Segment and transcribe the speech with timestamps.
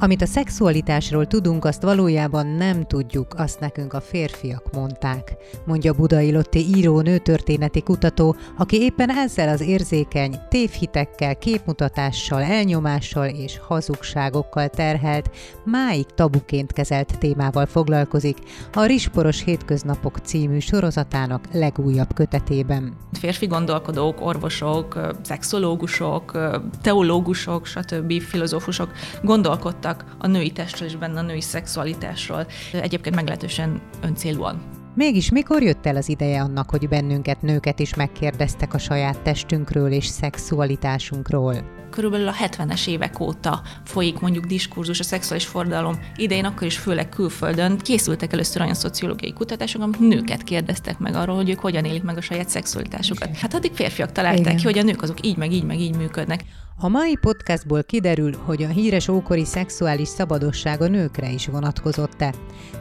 [0.00, 6.32] Amit a szexualitásról tudunk, azt valójában nem tudjuk, azt nekünk a férfiak mondták, mondja Budai
[6.32, 15.30] Lotti író nőtörténeti kutató, aki éppen ezzel az érzékeny, tévhitekkel, képmutatással, elnyomással és hazugságokkal terhelt,
[15.64, 18.38] máig tabuként kezelt témával foglalkozik
[18.72, 22.96] a Risporos Hétköznapok című sorozatának legújabb kötetében.
[23.12, 26.38] Férfi gondolkodók, orvosok, szexológusok,
[26.82, 28.20] teológusok, stb.
[28.20, 28.90] filozófusok
[29.22, 32.46] gondolkodtak írtak a női testről és benne a női szexualitásról.
[32.72, 34.62] Egyébként meglehetősen öncélúan.
[34.94, 39.92] Mégis mikor jött el az ideje annak, hogy bennünket, nőket is megkérdeztek a saját testünkről
[39.92, 41.76] és szexualitásunkról?
[41.90, 47.08] körülbelül a 70-es évek óta folyik mondjuk diskurzus a szexuális fordalom idején, akkor is főleg
[47.08, 52.02] külföldön készültek először olyan szociológiai kutatások, amik nőket kérdeztek meg arról, hogy ők hogyan élik
[52.02, 53.36] meg a saját szexualitásukat.
[53.36, 54.56] Hát addig férfiak találták Igen.
[54.56, 56.44] ki, hogy a nők azok így meg így meg így működnek.
[56.80, 62.34] A mai podcastból kiderül, hogy a híres ókori szexuális szabadosság a nőkre is vonatkozott-e.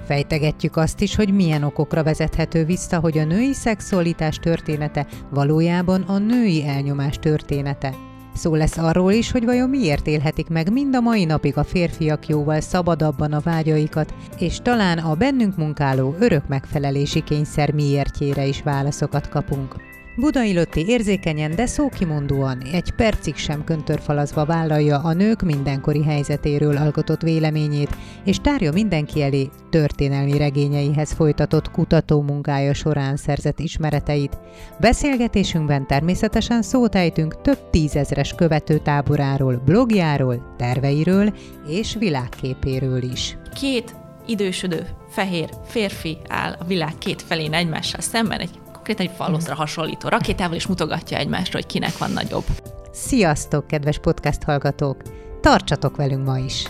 [0.05, 6.17] Fejtegetjük azt is, hogy milyen okokra vezethető vissza, hogy a női szexualitás története valójában a
[6.17, 7.93] női elnyomás története.
[8.33, 12.27] Szó lesz arról is, hogy vajon miért élhetik meg mind a mai napig a férfiak
[12.27, 19.29] jóval szabadabban a vágyaikat, és talán a bennünk munkáló örök megfelelési kényszer miértjére is válaszokat
[19.29, 19.96] kapunk.
[20.19, 27.21] Budai Lotti érzékenyen, de szókimondóan, egy percig sem köntörfalazva vállalja a nők mindenkori helyzetéről alkotott
[27.21, 34.37] véleményét, és tárja mindenki elé történelmi regényeihez folytatott kutató munkája során szerzett ismereteit.
[34.79, 41.33] Beszélgetésünkben természetesen szót ejtünk több tízezres követőtáboráról, blogjáról, terveiről
[41.67, 43.37] és világképéről is.
[43.59, 43.95] Két
[44.27, 50.09] idősödő fehér férfi áll a világ két felén egymással szemben egy konkrétan egy faloszra hasonlító
[50.09, 52.45] rakétával, és mutogatja egymásra, hogy kinek van nagyobb.
[52.91, 55.01] Sziasztok, kedves podcast hallgatók!
[55.41, 56.63] Tartsatok velünk ma is!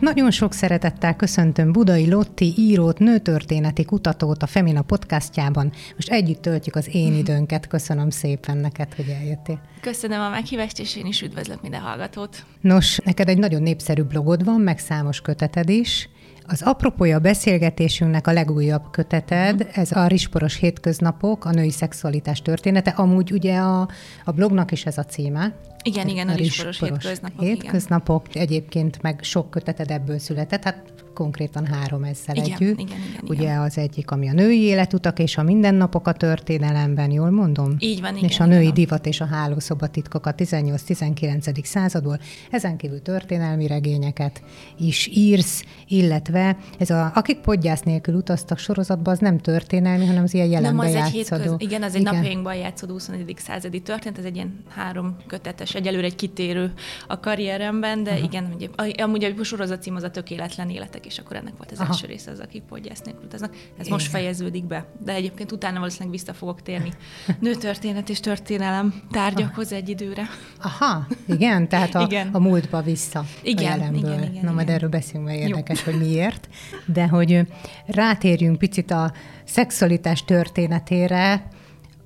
[0.00, 5.72] Nagyon sok szeretettel köszöntöm Budai Lotti írót, nőtörténeti kutatót a Femina podcastjában.
[5.94, 7.66] Most együtt töltjük az én időnket.
[7.66, 9.60] Köszönöm szépen neked, hogy eljöttél.
[9.80, 12.44] Köszönöm a meghívást, és én is üdvözlök minden hallgatót.
[12.60, 16.08] Nos, neked egy nagyon népszerű blogod van, meg számos köteted is.
[16.50, 19.78] Az apropója beszélgetésünknek a legújabb köteted, uh-huh.
[19.78, 22.90] ez a Risporos hétköznapok, a női szexualitás története.
[22.90, 23.88] Amúgy ugye a,
[24.24, 25.54] a blognak is ez a címe.
[25.82, 27.40] Igen, igen, a, a Risporos hétköznapok.
[27.40, 28.42] Hétköznapok, igen.
[28.42, 30.64] egyébként meg sok köteted ebből született.
[30.64, 30.82] Hát
[31.18, 32.78] konkrétan három ezzel igen, együtt.
[32.78, 33.60] Igen, igen, Ugye igen.
[33.60, 37.76] az egyik, ami a női életutak és a mindennapok a történelemben, jól mondom?
[37.78, 38.28] Így van, igen.
[38.28, 38.74] És a női igen.
[38.74, 41.64] divat és a hálószoba titkok a 18-19.
[41.64, 42.18] századból.
[42.50, 44.42] Ezen kívül történelmi regényeket
[44.76, 50.34] is írsz, illetve ez a Akik podgyász nélkül utaztak sorozatban, az nem történelmi, hanem az
[50.34, 51.42] ilyen jelenben nem, az játszadó.
[51.42, 52.14] Egy hétköz, igen, az egy igen.
[52.14, 53.34] napjainkban játszódó 21.
[53.36, 56.72] századi történet, ez egy ilyen három kötetes, egyelőre egy kitérő
[57.06, 58.24] a karrieremben, de uh-huh.
[58.24, 58.68] igen, ugye,
[59.02, 61.88] amúgy a sorozat cím az a tökéletlen életek és akkor ennek volt az Aha.
[61.88, 63.52] első része az, akik podgyász nélkül utaznak.
[63.54, 63.92] Ez Igen.
[63.92, 66.92] most fejeződik be, de egyébként utána valószínűleg vissza fogok térni
[67.40, 70.28] nőtörténet és történelem tárgyakhoz egy időre.
[70.62, 72.28] Aha, igen, tehát a, igen.
[72.32, 74.12] a múltba vissza igen, a jelenből.
[74.12, 75.92] Igen, igen, Na, majd erről beszélünk, mert érdekes, Jó.
[75.92, 76.48] hogy miért.
[76.86, 77.40] De hogy
[77.86, 79.12] rátérjünk picit a
[79.44, 81.48] szexualitás történetére,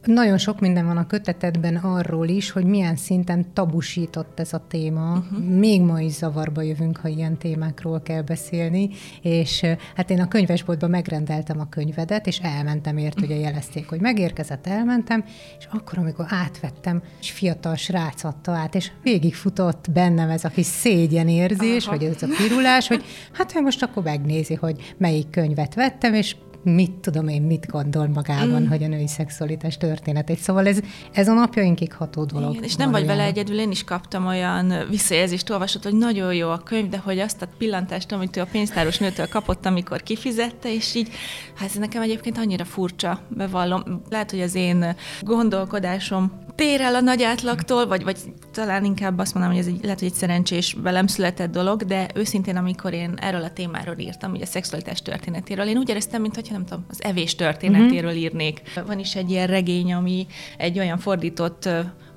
[0.04, 5.12] nagyon sok minden van a kötetedben arról is, hogy milyen szinten tabusított ez a téma.
[5.12, 5.44] Uh-huh.
[5.44, 8.90] Még ma is zavarba jövünk, ha ilyen témákról kell beszélni,
[9.22, 9.64] és
[9.94, 15.24] hát én a könyvesboltban megrendeltem a könyvedet, és elmentem ért, ugye jelezték, hogy megérkezett, elmentem,
[15.58, 20.66] és akkor, amikor átvettem, és fiatal srác adta át, és végigfutott bennem ez a kis
[20.66, 21.96] szégyenérzés, Aha.
[21.96, 26.36] vagy ez a pirulás, hogy hát ő most akkor megnézi, hogy melyik könyvet vettem, és
[26.62, 28.66] mit tudom én, mit gondol magában, mm.
[28.66, 30.38] hogy a női szexualitás történetét.
[30.38, 30.78] Szóval ez,
[31.12, 32.50] ez a napjainkig ható dolog.
[32.50, 36.50] Igen, és nem vagy vele egyedül, én is kaptam olyan visszajelzést, olvasott, hogy nagyon jó
[36.50, 40.74] a könyv, de hogy azt a pillantást, amit ő a pénztáros nőtől kapott, amikor kifizette,
[40.74, 41.08] és így,
[41.54, 44.02] hát ez nekem egyébként annyira furcsa, bevallom.
[44.10, 48.16] Lehet, hogy az én gondolkodásom tér el a nagy átlagtól, vagy, vagy
[48.52, 52.08] talán inkább azt mondanám, hogy ez egy, lehet, hogy egy szerencsés velem született dolog, de
[52.14, 56.52] őszintén, amikor én erről a témáról írtam, ugye a szexualitás történetéről, én úgy éreztem, mintha
[56.52, 58.22] nem tudom, az evés történetéről uh-huh.
[58.22, 58.62] írnék.
[58.86, 60.26] Van is egy ilyen regény, ami
[60.58, 61.68] egy olyan fordított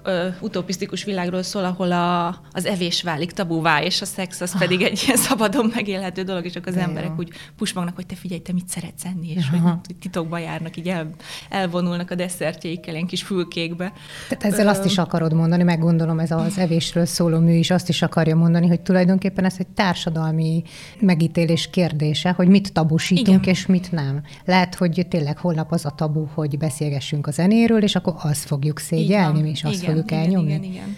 [0.06, 4.82] ö, utopisztikus világról szól, ahol a, az evés válik tabúvá, és a szex az pedig
[4.82, 7.16] egy ilyen szabadon megélhető dolog, és akkor az De emberek jó.
[7.18, 9.80] úgy pusmagnak, hogy te figyelj, te mit szeretsz enni, és Aha.
[9.88, 11.10] hogy titokba járnak, így el,
[11.50, 13.94] elvonulnak a desszertjeikkel, ilyen kis fülkékbe.
[14.30, 17.72] Tehát ezzel ö, azt is akarod mondani, meg gondolom ez az evésről szóló mű is
[17.72, 20.64] azt is akarja mondani, hogy tulajdonképpen ez egy társadalmi
[21.00, 23.54] megítélés kérdése, hogy mit tabusítunk, Igen.
[23.54, 24.24] és mit nem.
[24.46, 28.80] Lehet, hogy tényleg holnap az a tabu, hogy beszélgessünk a zenéről, és akkor azt fogjuk
[28.80, 30.50] szégyelni, és azt Igen, fogjuk elnyomni.
[30.50, 30.98] Igen, igen, igen.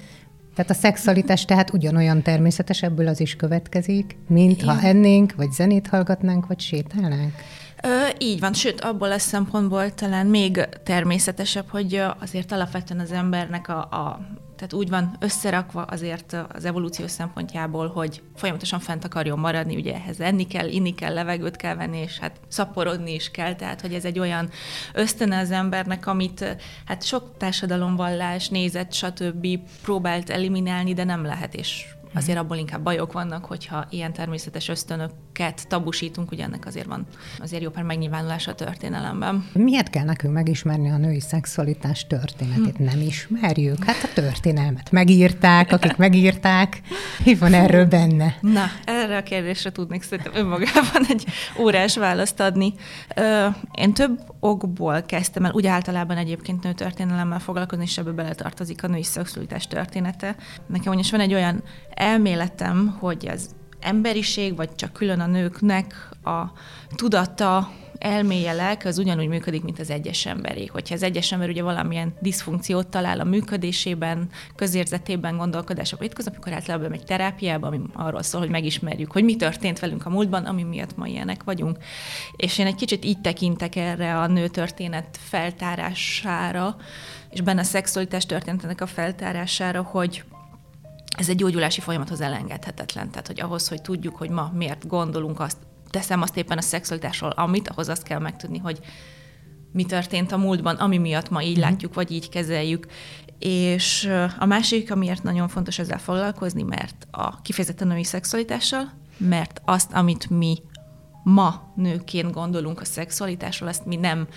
[0.55, 4.75] Tehát a szexualitás tehát ugyanolyan természetes, ebből az is következik, mint igen.
[4.75, 7.33] ha ennénk, vagy zenét hallgatnánk, vagy sétálnánk.
[7.83, 13.69] Ö, így van, sőt, abból a szempontból talán még természetesebb, hogy azért alapvetően az embernek
[13.69, 14.19] a, a
[14.57, 20.19] tehát úgy van összerakva azért az evolúció szempontjából, hogy folyamatosan fent akarjon maradni, ugye ehhez
[20.19, 24.05] enni kell, inni kell, levegőt kell venni, és hát szaporodni is kell, tehát hogy ez
[24.05, 24.49] egy olyan
[24.93, 29.47] ösztöne az embernek, amit hát sok társadalomvallás, nézet, stb.
[29.81, 31.85] próbált eliminálni, de nem lehet, és
[32.17, 37.05] azért abból inkább bajok vannak, hogyha ilyen természetes ösztönöket tabusítunk, ugye ennek azért van
[37.39, 39.47] azért jó pár megnyilvánulása a történelemben.
[39.53, 42.77] Miért kell nekünk megismerni a női szexualitás történetét?
[42.77, 42.83] Hm.
[42.83, 43.83] Nem ismerjük?
[43.83, 46.81] Hát a történelmet megírták, akik megírták.
[47.25, 48.35] Mi van erről benne?
[48.41, 51.25] Na, erre a kérdésre tudnék szerintem önmagában egy
[51.59, 52.73] órás választ adni.
[53.71, 59.03] Én több okból kezdtem el, úgy általában egyébként nőtörténelemmel foglalkozni, és ebbe beletartozik a női
[59.03, 60.35] szexualitás története.
[60.67, 61.63] Nekem ugyanis van egy olyan
[62.07, 63.49] elméletem, hogy az
[63.79, 66.51] emberiség, vagy csak külön a nőknek a
[66.95, 70.65] tudata, elméje, lelke az ugyanúgy működik, mint az egyes emberi.
[70.65, 76.89] Hogyha az egyes ember ugye valamilyen diszfunkciót talál a működésében, közérzetében, gondolkodásában étkoznak, akkor általában
[76.89, 80.97] megy terápiába, ami arról szól, hogy megismerjük, hogy mi történt velünk a múltban, ami miatt
[80.97, 81.77] ma ilyenek vagyunk.
[82.35, 86.75] És én egy kicsit így tekintek erre a nő történet feltárására,
[87.29, 90.23] és benne a szexualitás történetének a feltárására, hogy
[91.17, 93.09] ez egy gyógyulási folyamathoz elengedhetetlen.
[93.09, 95.57] Tehát, hogy ahhoz, hogy tudjuk, hogy ma miért gondolunk azt,
[95.89, 98.79] teszem azt éppen a szexualitásról, amit, ahhoz azt kell megtudni, hogy
[99.71, 101.61] mi történt a múltban, ami miatt ma így mm.
[101.61, 102.87] látjuk, vagy így kezeljük.
[103.39, 104.09] És
[104.39, 110.29] a másik, amiért nagyon fontos ezzel foglalkozni, mert a kifejezetten női szexualitással, mert azt, amit
[110.29, 110.57] mi
[111.23, 114.27] ma nőként gondolunk a szexualitásról, ezt mi nem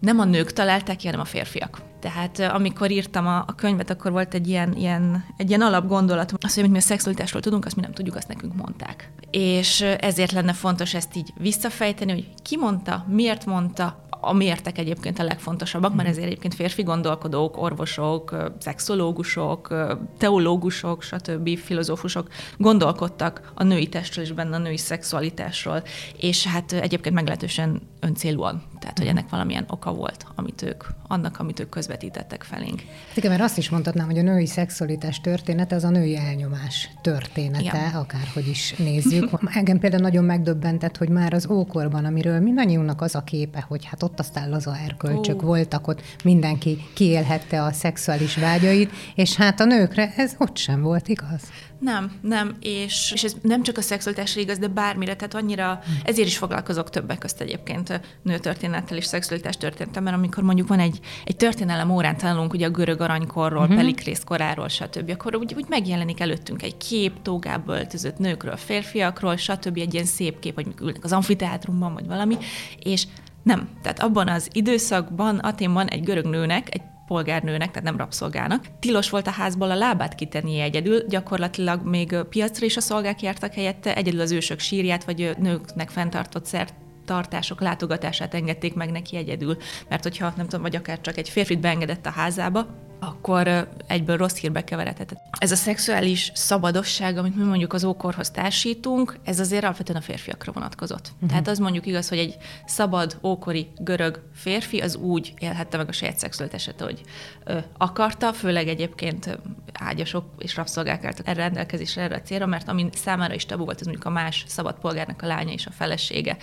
[0.00, 1.80] nem a nők találták ki, hanem a férfiak.
[2.00, 6.54] Tehát amikor írtam a, a könyvet, akkor volt egy ilyen, ilyen, egy ilyen alapgondolat, az,
[6.54, 9.12] hogy mi a szexualitásról tudunk, azt mi nem tudjuk, azt nekünk mondták.
[9.30, 15.18] És ezért lenne fontos ezt így visszafejteni, hogy ki mondta, miért mondta, a mértek egyébként
[15.18, 16.10] a legfontosabbak, mert mhm.
[16.10, 19.74] ezért egyébként férfi gondolkodók, orvosok, szexológusok,
[20.18, 21.58] teológusok, stb.
[21.58, 25.82] filozófusok gondolkodtak a női testről és benne a női szexualitásról,
[26.16, 28.62] és hát egyébként meglehetősen öncélúan.
[28.78, 32.82] Tehát, hogy ennek valamilyen oka volt, amit ők, annak, amit ők közvetítettek felénk.
[33.14, 37.60] Igen, mert azt is mondhatnám, hogy a női szexualitás története az a női elnyomás története,
[37.60, 37.94] Igen.
[37.94, 39.30] akárhogy is nézzük.
[39.44, 44.02] Engem például nagyon megdöbbentett, hogy már az ókorban, amiről mindannyiunknak az a képe, hogy hát
[44.02, 45.46] ott aztán laza erkölcsök oh.
[45.46, 51.08] voltak, ott mindenki kiélhette a szexuális vágyait, és hát a nőkre ez ott sem volt,
[51.08, 51.42] igaz?
[51.80, 56.28] Nem, nem, és, és ez nem csak a szexualitásra igaz, de bármire, tehát annyira, ezért
[56.28, 61.36] is foglalkozok többek közt egyébként nőtörténettel és szexualitás történettel, mert amikor mondjuk van egy, egy
[61.36, 63.76] történelem órán tanulunk ugye a görög aranykorról, uh-huh.
[63.76, 69.78] Pelikrész koráról, stb., akkor úgy, úgy megjelenik előttünk egy kép, tógából öltözött nőkről, férfiakról, stb.,
[69.78, 72.36] egy ilyen szép kép, hogy ülnek az amfiteátrumban, vagy valami,
[72.78, 73.06] és
[73.42, 73.68] nem.
[73.82, 78.64] Tehát abban az időszakban Aténban egy görög nőnek, egy polgárnőnek, tehát nem rabszolgának.
[78.80, 83.54] Tilos volt a házból a lábát kitenni egyedül, gyakorlatilag még piacra is a szolgák jártak
[83.54, 86.74] helyette, egyedül az ősök sírját, vagy nőknek fenntartott szert
[87.04, 89.56] tartások látogatását engedték meg neki egyedül,
[89.88, 92.66] mert hogyha nem tudom, vagy akár csak egy férfit beengedett a házába,
[93.00, 95.20] akkor egyből rossz hírbe keveredhetett.
[95.38, 100.52] Ez a szexuális szabadosság, amit mi mondjuk az ókorhoz társítunk, ez azért alapvetően a férfiakra
[100.52, 101.10] vonatkozott.
[101.14, 101.28] Uh-huh.
[101.28, 105.92] Tehát az mondjuk igaz, hogy egy szabad, ókori görög férfi az úgy élhette meg a
[105.92, 107.00] saját szexualitását, hogy
[107.44, 109.38] ö, akarta, főleg egyébként
[109.72, 113.80] ágyasok és rabszolgák álltak erre rendelkezésre, erre a célra, mert ami számára is tabu volt,
[113.80, 116.36] az mondjuk a más szabad polgárnak a lánya és a felesége.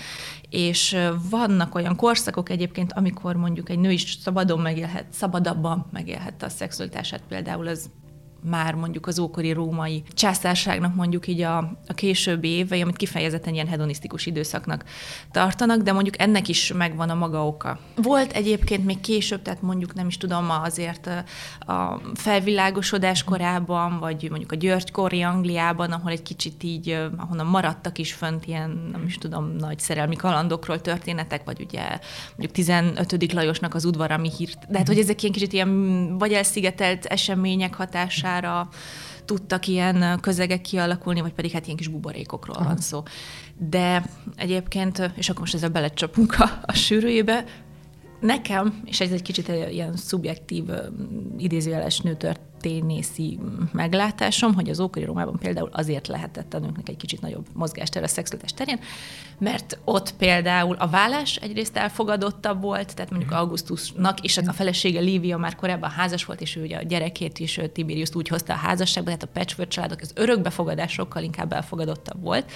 [0.50, 0.98] És
[1.30, 7.22] vannak olyan korszakok egyébként, amikor mondjuk egy nő is szabadon megélhet, szabadabban megélhette a szexualitását,
[7.28, 7.90] például az
[8.42, 13.68] már mondjuk az ókori római császárságnak mondjuk így a, a későbbi évei, amit kifejezetten ilyen
[13.68, 14.84] hedonisztikus időszaknak
[15.32, 17.80] tartanak, de mondjuk ennek is megvan a maga oka.
[17.96, 21.10] Volt egyébként még később, tehát mondjuk nem is tudom, azért
[21.60, 28.14] a felvilágosodás korában, vagy mondjuk a Györgykori Angliában, ahol egy kicsit így, ahonnan maradtak is
[28.14, 33.34] fönt ilyen, nem is tudom, nagy szerelmi kalandokról történetek, vagy ugye mondjuk 15.
[33.34, 38.27] Lajosnak az udvarami hírt, de hát hogy ezek ilyen kicsit ilyen vagy elszigetelt események hatására,
[38.28, 38.70] hatására
[39.26, 42.66] tudtak ilyen közegek kialakulni, vagy pedig hát ilyen kis buborékokról Aha.
[42.66, 43.04] van szó.
[43.58, 44.04] De
[44.36, 47.44] egyébként, és akkor most ezzel belecsapunk a, a sűrűjébe,
[48.20, 50.64] nekem, és ez egy kicsit ilyen szubjektív,
[51.38, 53.40] idézőjeles nőtört történészi
[53.72, 58.08] meglátásom, hogy az ókori Rómában például azért lehetett a nőknek egy kicsit nagyobb mozgástér a
[58.08, 58.80] szexualitás terén,
[59.40, 65.38] mert ott például a vállás egyrészt elfogadottabb volt, tehát mondjuk Augustusnak és a felesége Lívia
[65.38, 69.10] már korábban házas volt, és ő ugye a gyerekét is Tiberius úgy hozta a házasságba,
[69.10, 72.52] tehát a patchwork családok az örökbefogadás sokkal inkább elfogadottabb volt.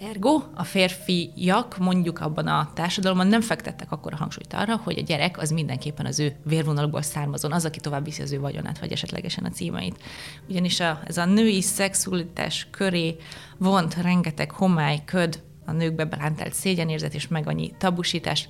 [0.00, 5.02] Ergo a férfiak mondjuk abban a társadalomban nem fektettek akkor a hangsúlyt arra, hogy a
[5.02, 8.92] gyerek az mindenképpen az ő vérvonalból származon, az, aki tovább viszi az ő vagyonát, vagy
[8.92, 10.02] esetlegesen a címeit.
[10.48, 13.16] Ugyanis a, ez a női szexualitás köré
[13.56, 18.48] vont rengeteg homály, köd, a nőkbe belántelt szégyenérzet és meg annyi tabusítás.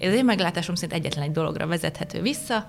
[0.00, 2.68] Ez én meglátásom szerint egyetlen egy dologra vezethető vissza,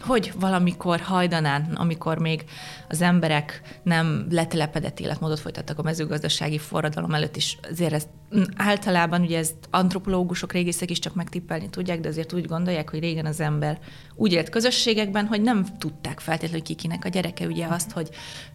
[0.00, 2.44] hogy valamikor hajdanán, amikor még
[2.88, 8.08] az emberek nem letelepedett életmódot folytattak a mezőgazdasági forradalom előtt is, azért ezt
[8.56, 13.26] általában ugye ezt antropológusok, régészek is csak megtippelni tudják, de azért úgy gondolják, hogy régen
[13.26, 13.78] az ember
[14.14, 18.08] úgy élt közösségekben, hogy nem tudták feltétlenül kikinek a gyereke, ugye azt, hogy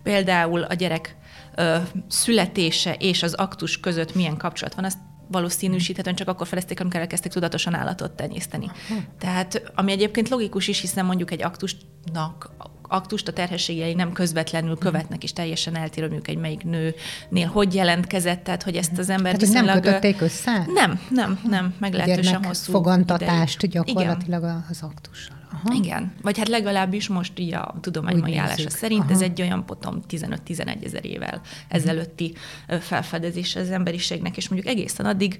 [0.03, 1.15] például a gyerek
[1.55, 1.77] ö,
[2.07, 4.97] születése és az aktus között milyen kapcsolat van, azt
[5.33, 8.71] valószínűsíthetően csak akkor felezték, amikor elkezdték tudatosan állatot tenyészteni.
[9.19, 12.51] Tehát, ami egyébként logikus is, hiszen mondjuk egy aktusnak
[12.93, 18.43] aktust a terhességei nem közvetlenül követnek, és teljesen eltérő mondjuk egy melyik nőnél hogy jelentkezett,
[18.43, 19.73] tehát hogy ezt az ember Tehát, viszonylag...
[19.73, 20.65] nem kötötték össze?
[20.73, 23.85] Nem, nem, nem, meglehetősen hosszú fogantatást ideig.
[23.85, 24.65] gyakorlatilag Igen.
[24.69, 25.35] az aktussal.
[25.53, 25.75] Aha.
[25.75, 29.11] Igen, vagy hát legalábbis most így a tudomány mai állása szerint Aha.
[29.11, 32.33] ez egy olyan potom 15-11 ezer évvel ezelőtti
[32.79, 35.39] felfedezés az emberiségnek, és mondjuk egészen addig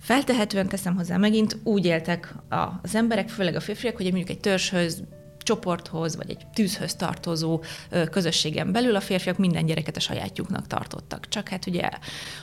[0.00, 2.34] feltehetően teszem hozzá megint, úgy éltek
[2.82, 5.02] az emberek, főleg a férfiak, hogy mondjuk egy törzshöz
[5.44, 7.62] csoporthoz, vagy egy tűzhöz tartozó
[8.10, 11.28] közösségen belül a férfiak minden gyereket a sajátjuknak tartottak.
[11.28, 11.88] Csak hát ugye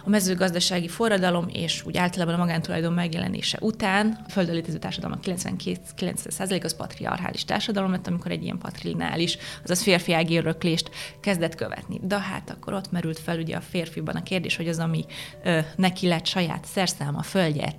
[0.03, 6.75] a mezőgazdasági forradalom és úgy általában a magántulajdon megjelenése után a földön társadalom 92-90% az
[6.75, 10.89] patriarchális társadalom lett, amikor egy ilyen patrinális, azaz férfiági öröklést
[11.19, 11.99] kezdett követni.
[12.03, 15.05] De hát akkor ott merült fel ugye a férfiban a kérdés, hogy az, ami
[15.43, 17.75] ö, neki lett saját szerszáma, földje,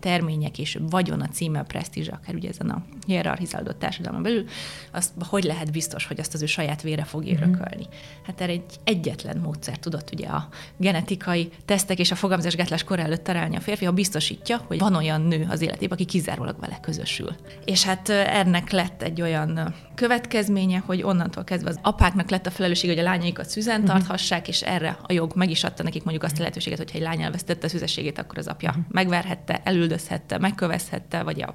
[0.56, 4.48] és vagyona, címe, presztízs, akár ugye ezen a hierarchizálódott társadalomban belül,
[4.92, 7.32] azt hogy lehet biztos, hogy azt az ő saját vére fog mhm.
[7.32, 7.86] örökölni.
[8.26, 13.24] Hát erre egy egyetlen módszer tudott ugye a genetikai tesztek és a fogamzásgátlás kor előtt
[13.24, 17.34] találni a férfi, ha biztosítja, hogy van olyan nő az életében, aki kizárólag vele közösül.
[17.64, 22.90] És hát ennek lett egy olyan következménye, hogy onnantól kezdve az apáknak lett a felelősség,
[22.90, 23.88] hogy a lányaikat szüzen mhm.
[23.88, 27.00] tarthassák, és erre a jog meg is adta nekik mondjuk azt a lehetőséget, hogy egy
[27.00, 28.80] lány elvesztette a szüzességét, akkor az apja mhm.
[28.88, 31.54] megverhette, elüldözhette, megkövezhette, vagy a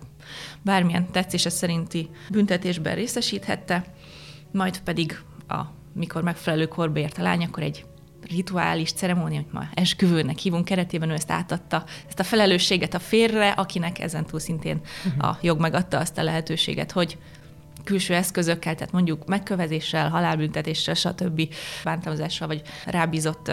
[0.62, 2.96] bármilyen tetszése szerinti büntetésben
[3.48, 3.84] részesíthette,
[4.52, 5.62] majd pedig a,
[5.94, 7.86] mikor megfelelő korba ért a lány, akkor egy
[8.30, 13.50] rituális ceremónia, hogy ma esküvőnek hívunk keretében, ő ezt átadta, ezt a felelősséget a férre,
[13.50, 15.30] akinek ezentúl szintén uh-huh.
[15.30, 17.18] a jog megadta azt a lehetőséget, hogy
[17.84, 21.54] külső eszközökkel, tehát mondjuk megkövezéssel, halálbüntetéssel, stb.
[21.84, 23.52] bántalmazással, vagy rábízott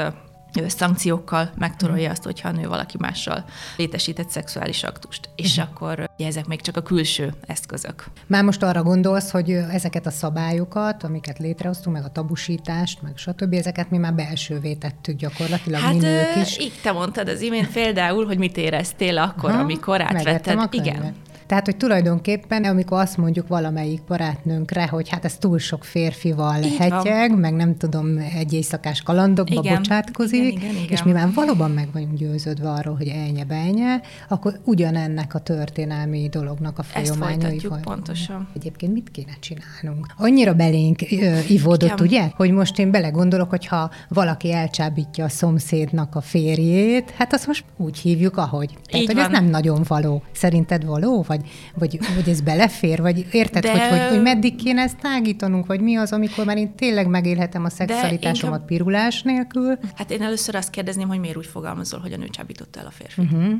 [0.66, 3.44] szankciókkal megtorolja azt, hogyha a nő valaki mással
[3.76, 5.28] létesített szexuális aktust.
[5.36, 5.72] És uh-huh.
[5.74, 8.04] akkor ugye, ezek még csak a külső eszközök.
[8.26, 13.52] Már most arra gondolsz, hogy ezeket a szabályokat, amiket létrehoztunk, meg a tabusítást, meg stb.,
[13.54, 16.58] ezeket mi már belsővé tettük gyakorlatilag, hát, mi nők is.
[16.58, 20.68] Így te mondtad az imént például, hogy mit éreztél akkor, Aha, amikor átvetted.
[20.70, 21.14] Igen.
[21.46, 26.76] Tehát, hogy tulajdonképpen, amikor azt mondjuk valamelyik barátnőnkre, hogy hát ez túl sok férfival Így
[26.76, 27.38] hetyeg, van.
[27.38, 29.76] meg nem tudom, egy éjszakás kalandokba igen.
[29.76, 30.86] bocsátkozik, igen, igen, igen.
[30.88, 36.28] és mi már valóban meg vagyunk győződve arról, hogy elnye benye, akkor ugyanennek a történelmi
[36.28, 37.56] dolognak a folyamányai.
[37.56, 38.48] Ezt pontosan.
[38.54, 40.06] Egyébként mit kéne csinálnunk?
[40.16, 46.14] Annyira belénk ö, ivódott, ugye, hogy most én belegondolok, hogy ha valaki elcsábítja a szomszédnak
[46.14, 48.66] a férjét, hát azt most úgy hívjuk, ahogy.
[48.66, 49.24] Tehát, Így hogy van.
[49.24, 50.22] ez nem nagyon való.
[50.32, 51.24] Szerinted való?
[51.26, 53.00] Vagy vagy, vagy, vagy ez belefér?
[53.00, 53.70] Vagy érted, De...
[53.70, 55.66] hogy, hogy, hogy meddig kéne ezt tágítanunk?
[55.66, 58.66] Vagy mi az, amikor már én tényleg megélhetem a szexualitásomat inkább...
[58.66, 59.78] pirulás nélkül?
[59.94, 62.90] Hát én először azt kérdezném, hogy miért úgy fogalmazol, hogy a nő csábította el a
[62.90, 63.20] férfi.
[63.20, 63.52] Uh-huh.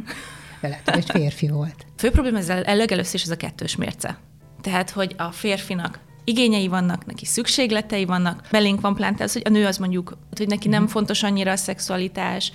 [0.60, 1.86] Lehet, hogy férfi volt.
[1.96, 4.18] Fő probléma ezzel először is ez a kettős mérce.
[4.60, 9.48] Tehát, hogy a férfinak igényei vannak, neki szükségletei vannak, belénk van plánt az, hogy a
[9.48, 10.90] nő az mondjuk, hogy neki nem mhm.
[10.90, 12.52] fontos annyira a szexualitás,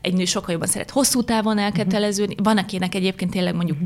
[0.00, 3.78] egy nő sokkal jobban szeret hosszú távon elköteleződni, van akinek egyébként tényleg mondjuk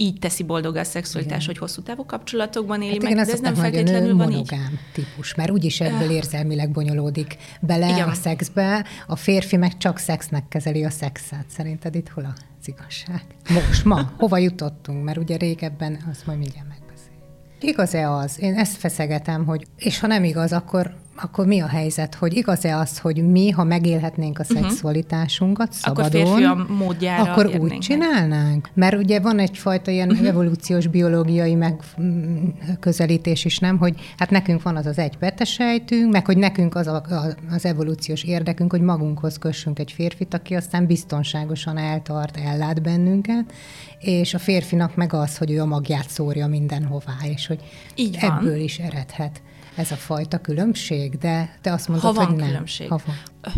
[0.00, 1.46] így teszi boldog a szexualitás, igen.
[1.46, 4.54] hogy hosszú távú kapcsolatokban éli hát meg, igen, de ez nem feltétlenül van így.
[4.92, 8.08] típus, mert úgyis ebből érzelmileg bonyolódik bele igen.
[8.08, 11.44] a szexbe, a férfi meg csak szexnek kezeli a szexet.
[11.48, 13.22] Szerinted itt hol az igazság?
[13.48, 15.04] Most, ma, hova jutottunk?
[15.04, 17.24] Mert ugye régebben, azt majd mindjárt megbeszéljük.
[17.60, 18.40] Igaz-e az?
[18.40, 22.76] Én ezt feszegetem, hogy és ha nem igaz, akkor akkor mi a helyzet, hogy igaz-e
[22.76, 24.62] az, hogy mi, ha megélhetnénk a mhm.
[24.62, 28.68] szexualitásunkat szabadon, akkor, a módjára akkor úgy csinálnánk?
[28.74, 30.26] Mert ugye van egyfajta ilyen uh-huh.
[30.26, 36.36] evolúciós biológiai megközelítés is, nem, hogy hát nekünk van az az egy petesejtünk, meg hogy
[36.36, 37.02] nekünk az a,
[37.50, 43.52] az evolúciós érdekünk, hogy magunkhoz kössünk egy férfit, aki aztán biztonságosan eltart, ellát bennünket,
[43.98, 47.60] és a férfinak meg az, hogy ő a magját szórja mindenhová, és hogy
[47.94, 48.30] Így van.
[48.30, 49.40] ebből is eredhet
[49.74, 52.46] ez a fajta különbség, de te azt mondod, ha van hogy nem.
[52.46, 52.88] különbség.
[52.88, 53.16] Ha van.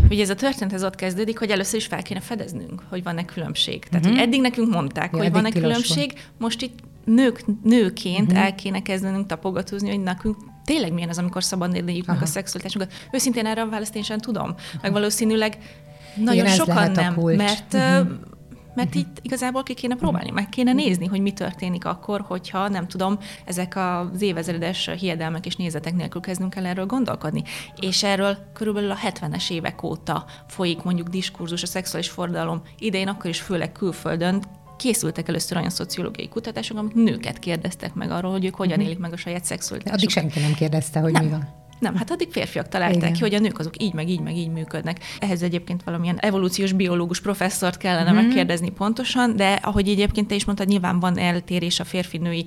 [0.09, 3.25] Ugye ez a történet ez ott kezdődik, hogy először is fel kéne fedeznünk, hogy van-e
[3.25, 3.83] különbség.
[3.83, 4.19] Tehát, uh-huh.
[4.19, 6.21] hogy eddig nekünk mondták, ja, hogy van-e különbség, van.
[6.37, 8.45] most itt nők, nőként uh-huh.
[8.45, 12.93] el kéne kezdenünk tapogatózni, hogy nekünk tényleg milyen az, amikor szabad éljük meg a szexualitásunkat.
[13.11, 14.55] Őszintén erre a választ én sem tudom.
[14.81, 15.57] Meg valószínűleg
[16.15, 18.07] nagyon Igen, sokan nem, mert uh-huh
[18.75, 22.87] mert itt igazából ki kéne próbálni, meg kéne nézni, hogy mi történik akkor, hogyha nem
[22.87, 27.43] tudom, ezek az évezredes hiedelmek és nézetek nélkül kezdünk el erről gondolkodni.
[27.79, 33.29] És erről körülbelül a 70-es évek óta folyik mondjuk diskurzus a szexuális fordalom idején, akkor
[33.29, 34.43] is főleg külföldön,
[34.77, 38.87] készültek először olyan szociológiai kutatások, amik nőket kérdeztek meg arról, hogy ők hogyan mhm.
[38.87, 39.99] élik meg a saját szexualitásukat.
[39.99, 41.23] Addig senki nem kérdezte, hogy nem.
[41.23, 41.62] mi van.
[41.79, 43.13] Nem, hát addig férfiak találták Igen.
[43.13, 44.99] ki, hogy a nők azok így, meg így, meg így működnek.
[45.19, 48.15] Ehhez egyébként valamilyen evolúciós biológus professzort kellene mm.
[48.15, 52.45] megkérdezni pontosan, de ahogy egyébként te is mondtad, nyilván van eltérés a férfi-női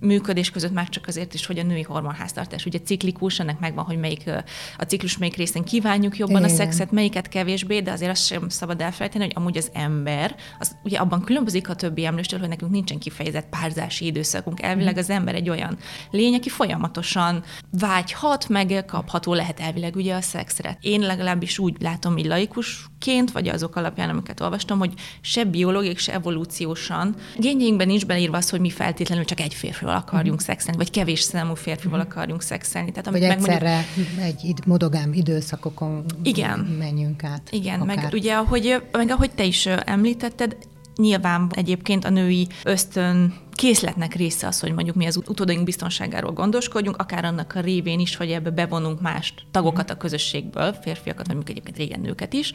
[0.00, 3.98] működés között, már csak azért is, hogy a női hormonháztartás ugye ciklikus, ennek megvan, hogy
[3.98, 4.30] melyik
[4.78, 6.50] a ciklus melyik részén kívánjuk jobban Igen.
[6.50, 10.76] a szexet, melyiket kevésbé, de azért azt sem szabad elfelejteni, hogy amúgy az ember, az
[10.84, 14.62] ugye abban különbözik a többi emlőstől, hogy nekünk nincsen kifejezett párzási időszakunk.
[14.62, 15.02] Elvileg mhm.
[15.02, 15.78] az ember egy olyan
[16.10, 20.78] lény, aki folyamatosan vágyhat, meg kapható lehet elvileg ugye a szexre.
[20.80, 26.12] Én legalábbis úgy látom, így laikusként, vagy azok alapján, amiket olvastam, hogy se biológiai, se
[26.12, 30.44] evolúciósan génjeinkben nincs beírva az, hogy mi feltétlenül csak egy férfival akarjunk mm.
[30.44, 32.02] szexelni, vagy kevés számú férfival mm.
[32.02, 32.90] akarjunk szexelni.
[32.90, 36.58] Tehát, vagy egyszerre mondjuk, egy modogám időszakokon igen.
[36.58, 37.48] menjünk át.
[37.50, 37.96] Igen, akár.
[37.96, 40.56] meg ugye, ahogy, meg ahogy te is említetted,
[40.96, 46.96] Nyilván egyébként a női ösztön készletnek része az, hogy mondjuk mi az utódaink biztonságáról gondoskodjunk,
[46.96, 51.56] akár annak a révén is, hogy ebbe bevonunk más tagokat a közösségből, férfiakat, vagy mondjuk
[51.56, 52.52] egyébként régen nőket is.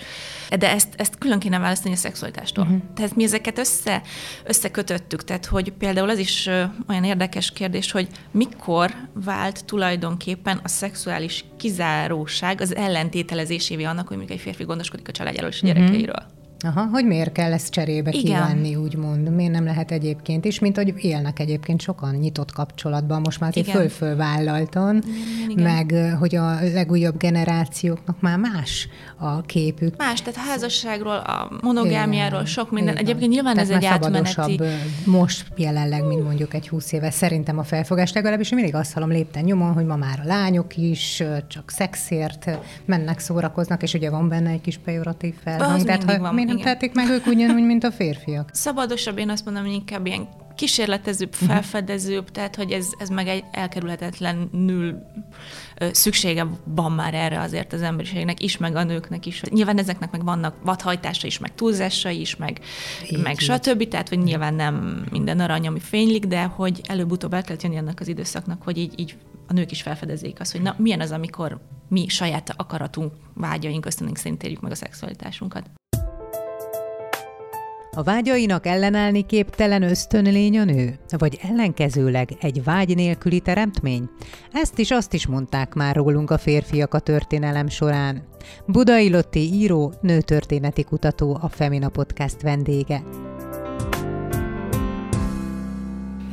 [0.60, 2.64] De ezt, ezt külön kéne választani a szexualitástól.
[2.64, 2.82] Uh-huh.
[2.96, 4.02] Tehát mi ezeket össze,
[4.44, 5.24] összekötöttük.
[5.24, 6.50] Tehát, hogy például az is
[6.88, 14.38] olyan érdekes kérdés, hogy mikor vált tulajdonképpen a szexuális kizáróság az ellentételezésévé annak, hogy mondjuk
[14.38, 15.76] egy férfi gondoskodik a családjáról és a mhm.
[15.76, 16.24] gyerekeiről.
[16.26, 16.40] Uh-huh.
[16.64, 18.24] Aha, hogy miért kell ezt cserébe Igen.
[18.24, 19.36] kívánni, úgymond?
[19.36, 24.16] Miért nem lehet egyébként is, mint hogy élnek egyébként sokan nyitott kapcsolatban, most már föl-föl
[24.16, 25.04] vállaltan,
[25.50, 25.64] Igen.
[25.64, 29.98] meg hogy a legújabb generációknak már más a képük.
[29.98, 32.94] Más, tehát a házasságról, a monogámiáról, sok minden.
[32.94, 33.06] Igen.
[33.06, 34.60] Egyébként nyilván tehát ez egy átmeneti...
[35.06, 37.12] most jelenleg, mint mondjuk egy húsz éve.
[37.12, 41.24] Szerintem a felfogás legalábbis mindig azt hallom lépten nyomon, hogy ma már a lányok is
[41.48, 45.84] csak szexért mennek, szórakoznak, és ugye van benne egy kis pejoratív felhang.
[45.84, 46.78] Tehát, ha, van nem Igen.
[46.80, 48.50] tehetik meg ők ugyanúgy, mint a férfiak?
[48.54, 51.50] Szabadosabb, én azt mondom, hogy inkább ilyen kísérletezőbb, mhm.
[51.50, 54.96] felfedezőbb, tehát hogy ez, ez meg egy elkerülhetetlenül
[55.92, 59.42] szüksége van már erre azért az emberiségnek is, meg a nőknek is.
[59.42, 62.60] Nyilván ezeknek meg vannak vadhajtása is, meg túlzása is, meg,
[63.12, 63.40] így, meg így.
[63.40, 63.88] stb.
[63.88, 68.00] Tehát, hogy nyilván nem minden arany, ami fénylik, de hogy előbb-utóbb el kell jönni annak
[68.00, 71.60] az időszaknak, hogy így, így a nők is felfedezzék azt, hogy na, milyen az, amikor
[71.88, 75.70] mi saját akaratunk, vágyaink, ösztönünk szerint érjük meg a szexualitásunkat.
[77.96, 81.00] A vágyainak ellenállni képtelen ösztönlény a nő?
[81.18, 84.10] Vagy ellenkezőleg egy vágy nélküli teremtmény?
[84.52, 88.24] Ezt is azt is mondták már rólunk a férfiak a történelem során.
[88.66, 93.04] Budai Lotti író, nőtörténeti kutató, a Femina Podcast vendége.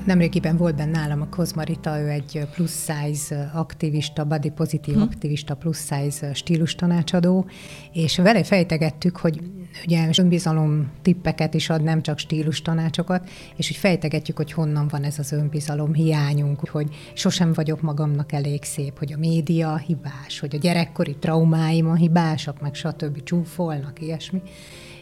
[0.04, 5.00] Nemrégiben volt benne nálam a Kozmarita, ő egy plus size aktivista, body pozitív hm.
[5.00, 7.46] aktivista, plus size stílus tanácsadó,
[7.92, 9.40] és vele fejtegettük, hogy
[9.84, 15.02] ugye önbizalom tippeket is ad, nem csak stílus tanácsokat, és hogy fejtegetjük, hogy honnan van
[15.02, 20.54] ez az önbizalom hiányunk, hogy sosem vagyok magamnak elég szép, hogy a média hibás, hogy
[20.54, 23.22] a gyerekkori traumáim a hibásak, meg stb.
[23.22, 24.42] csúfolnak, ilyesmi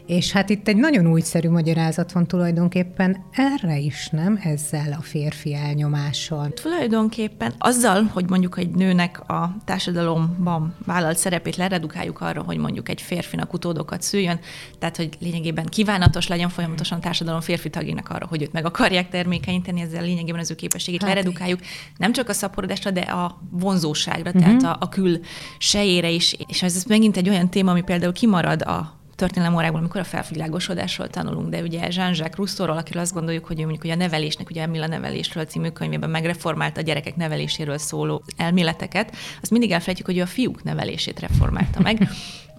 [0.06, 4.40] És hát itt egy nagyon újszerű magyarázat van tulajdonképpen erre is, nem?
[4.42, 6.48] Ezzel a férfi elnyomással.
[6.48, 13.00] Tulajdonképpen azzal, hogy mondjuk egy nőnek a társadalomban vállalt szerepét leredukáljuk arra, hogy mondjuk egy
[13.00, 14.40] férfinak utódokat szüljön,
[14.78, 19.08] tehát hogy lényegében kívánatos legyen folyamatosan a társadalom férfi tagjának arra, hogy őt meg akarják
[19.08, 21.60] termékenyíteni, ezzel lényegében az ő képességét hát leredukáljuk.
[21.96, 24.42] Nem csak a szaporodásra, de a vonzóságra, uh-huh.
[24.42, 25.20] tehát a, a kül
[25.58, 26.36] sejére is.
[26.46, 31.08] És ez megint egy olyan téma, ami például kimarad a történelem órákból, amikor a felvilágosodásról
[31.08, 34.62] tanulunk, de ugye Jean-Jacques Rousseau-ról, akiről azt gondoljuk, hogy ő mondjuk hogy a nevelésnek, ugye
[34.62, 40.18] Emil a nevelésről című könyvében megreformálta a gyerekek neveléséről szóló elméleteket, azt mindig elfelejtjük, hogy
[40.18, 42.08] ő a fiúk nevelését reformálta meg.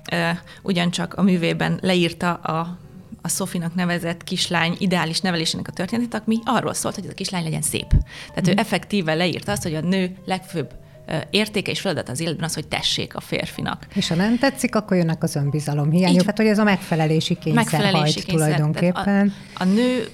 [0.62, 2.78] Ugyancsak a művében leírta a
[3.22, 7.43] a Szofinak nevezett kislány ideális nevelésének a történetet, ami arról szólt, hogy ez a kislány
[7.43, 7.89] legyen szép.
[8.28, 8.50] Tehát mm.
[8.50, 8.60] ő mhm.
[8.60, 10.74] effektíve leírta azt, hogy a nő legfőbb
[11.30, 13.88] értéke és feladat az életben az, hogy tessék a férfinak.
[13.93, 16.20] És ha nem tetszik, akkor jönnek az önbizalom hiányok.
[16.20, 18.34] Tehát, hogy ez a megfelelési kényszer megfelelési hajt kényszer.
[18.34, 19.34] tulajdonképpen.
[19.54, 20.08] A, a nő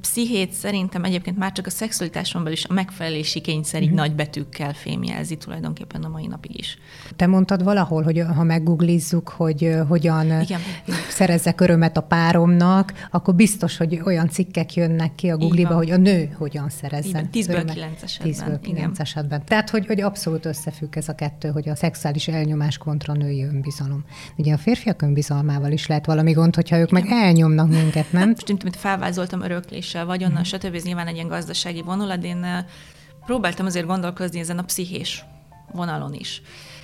[0.00, 3.94] pszichét szerintem egyébként már csak a szexualitáson belül is a megfelelési kényszer így mm.
[3.94, 6.78] nagy betűkkel fémjelzi tulajdonképpen a mai napig is.
[7.16, 10.60] Te mondtad valahol, hogy ha meggooglizzuk, hogy hogyan Igen.
[11.08, 15.96] szerezzek örömet a páromnak, akkor biztos, hogy olyan cikkek jönnek ki a Google-ba, hogy a
[15.96, 17.30] nő hogyan szerezzen.
[17.30, 18.32] Tízből kilenc esetben.
[18.32, 19.44] Tízből kilenc esetben.
[19.44, 24.04] Tehát, hogy, hogy abszolút összefügg ez a kettő, hogy a szexuális elnyomás kontra női önbizalom.
[24.36, 27.02] Ugye a férfiak önbizalmával is lehet valami gond, hogyha ők Igen.
[27.02, 28.28] meg elnyomnak minket, nem?
[28.28, 30.42] Most, mint felvázoltam örök örökléssel, vagyonnal, mm.
[30.42, 30.74] stb.
[30.74, 32.24] Ez nyilván egy ilyen gazdasági vonulat.
[32.24, 32.66] Én
[33.26, 35.24] próbáltam azért gondolkozni ezen a pszichés
[35.72, 36.42] vonalon is.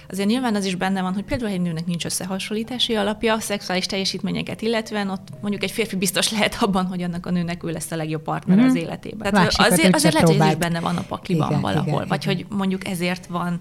[0.08, 3.86] Azért nyilván az is benne van, hogy például egy nőnek nincs összehasonlítási alapja, a szexuális
[3.86, 7.90] teljesítményeket illetően, ott mondjuk egy férfi biztos lehet abban, hogy annak a nőnek ő lesz
[7.90, 8.66] a legjobb partner mm-hmm.
[8.66, 9.32] az életében.
[9.32, 12.22] Tehát azért, azért lehet, hogy ez is benne van a pakliban igen, valahol, igen, vagy
[12.22, 12.36] igen.
[12.36, 13.60] hogy mondjuk ezért van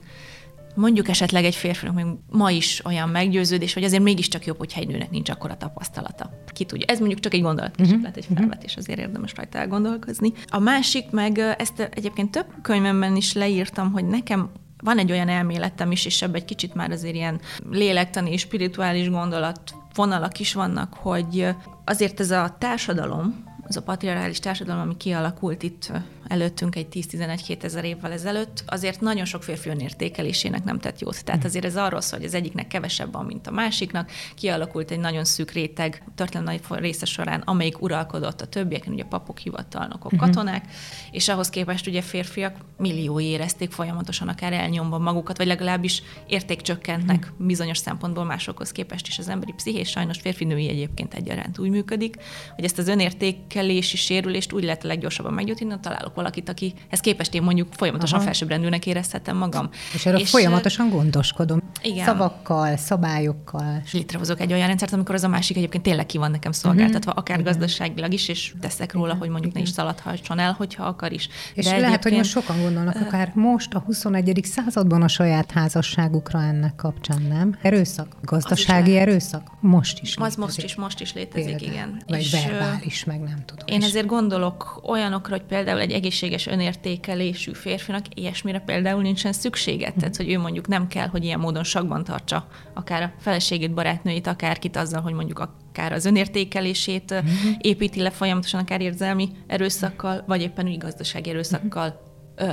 [0.76, 4.88] mondjuk esetleg egy férfinak még ma is olyan meggyőződés, hogy azért mégiscsak jobb, hogyha egy
[4.88, 6.30] nőnek nincs akkora tapasztalata.
[6.48, 6.86] Ki tudja.
[6.88, 8.02] Ez mondjuk csak egy gondolat, uh-huh.
[8.02, 8.40] lehet egy mhm.
[8.40, 10.34] felvetés, azért érdemes rajta elgondolkozni.
[10.48, 14.50] A másik, meg ezt egyébként több könyvemben is leírtam, hogy nekem
[14.84, 19.10] van egy olyan elméletem is, és ebben egy kicsit már azért ilyen lélektani és spirituális
[19.10, 19.60] gondolat
[19.94, 21.48] vonalak is vannak, hogy
[21.86, 25.92] azért ez a társadalom, az a patriarchális társadalom, ami kialakult itt
[26.32, 31.24] előttünk egy 10-11 ezer évvel ezelőtt, azért nagyon sok férfi önértékelésének nem tett jót.
[31.24, 34.12] Tehát azért ez arról szól, hogy az egyiknek kevesebb van, mint a másiknak.
[34.36, 40.12] Kialakult egy nagyon szűk réteg történelmi része során, amelyik uralkodott a többieken, ugye papok, hivatalnokok,
[40.12, 40.20] uh-huh.
[40.20, 40.66] katonák,
[41.12, 47.48] és ahhoz képest ugye férfiak milliói érezték folyamatosan akár elnyomva magukat, vagy legalábbis értékcsökkentnek uh-huh.
[47.48, 52.16] bizonyos szempontból másokhoz képest is az emberi pszichés, sajnos férfi-női egyébként egyaránt úgy működik,
[52.56, 57.42] hogy ezt az önértékelési sérülést úgy lehet a leggyorsabban meggyógyítani, találok valakit, akihez képest én
[57.42, 58.26] mondjuk folyamatosan Aha.
[58.26, 59.70] felsőbbrendűnek érezhetem magam.
[59.94, 61.62] És erről és folyamatosan gondoskodom.
[61.82, 62.06] Igen.
[62.06, 63.82] Szavakkal, szabályokkal.
[63.86, 67.12] És létrehozok egy olyan rendszert, amikor az a másik egyébként tényleg ki van nekem szolgáltatva,
[67.12, 67.52] akár Igen.
[67.52, 69.62] gazdaságilag is, és teszek róla, hogy mondjuk Igen.
[69.64, 71.30] ne is szaladhasson el, hogyha akar is.
[71.54, 74.40] És De lehet, hogy most sokan gondolnak, akár most a 21.
[74.44, 77.58] században a saját házasságukra ennek kapcsán, nem?
[77.62, 79.52] Erőszak, gazdasági erőszak?
[79.60, 80.16] Most is.
[80.18, 81.72] Az most is, most is létezik, például.
[81.72, 82.02] igen.
[82.08, 83.66] Vagy és verbális, meg nem tudom.
[83.68, 89.94] Én ezért gondolok olyanokra, hogy például egy egész egészséges önértékelésű férfinak ilyesmire például nincsen szüksége.
[90.00, 94.28] Tehát, hogy ő mondjuk nem kell, hogy ilyen módon sakban tartsa akár a feleségét, barátnőit,
[94.28, 97.30] akárkit azzal, hogy mondjuk akár az önértékelését uh-huh.
[97.60, 102.11] építi le folyamatosan, akár érzelmi erőszakkal, vagy éppen úgy gazdasági erőszakkal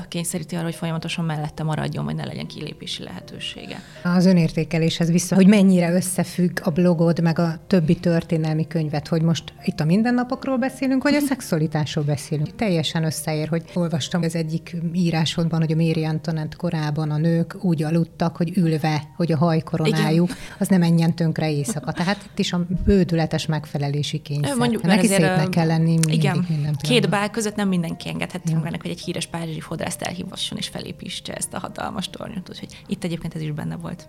[0.08, 3.82] kényszeríti arra, hogy folyamatosan mellette maradjon, vagy ne legyen kilépési lehetősége.
[4.02, 9.52] Az önértékeléshez vissza, hogy mennyire összefügg a blogod, meg a többi történelmi könyvet, hogy most
[9.64, 12.56] itt a mindennapokról beszélünk, vagy a szexualitásról beszélünk.
[12.56, 17.82] Teljesen összeér, hogy olvastam az egyik írásodban, hogy a Méri Antoinette korában a nők úgy
[17.82, 20.42] aludtak, hogy ülve, hogy a hajkoronájuk, Igen.
[20.58, 21.92] az nem menjen tönkre éjszaka.
[21.92, 24.56] Tehát itt is a bődületes megfelelési kényszer.
[24.56, 26.46] Mondjuk, Neki szépnek kell lenni mindig, Igen.
[26.48, 28.60] minden Két bál között nem mindenki engedheti ja.
[28.80, 32.48] hogy egy híres párizsi fodrászt elhívasson és felépítse ezt a hatalmas tornyot.
[32.48, 34.08] Úgyhogy itt egyébként ez is benne volt.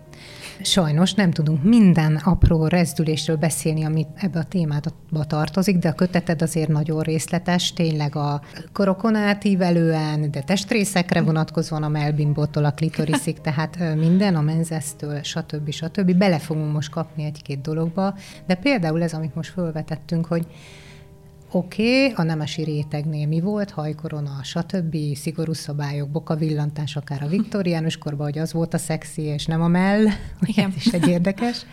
[0.62, 4.92] Sajnos nem tudunk minden apró rezdülésről beszélni, amit ebbe a témába
[5.28, 8.42] tartozik, de a köteted azért nagyon részletes, tényleg a
[8.74, 15.72] korokon átívelően, de testrészekre vonatkozóan a Melvin bottól a klitoriszig, tehát minden a menzesztől, stb.
[15.72, 16.18] stb.
[16.18, 20.46] Bele fogunk most kapni egy-két dologba, de például ez, amit most felvetettünk, hogy
[21.52, 27.28] Oké, okay, a nemesi rétegnél mi volt, hajkorona, stb., szigorú szabályok, boka villantás, akár a
[27.28, 30.06] viktoriánus korban, hogy az volt a szexi, és nem a mell,
[30.42, 30.74] Igen.
[30.76, 31.66] is egy érdekes.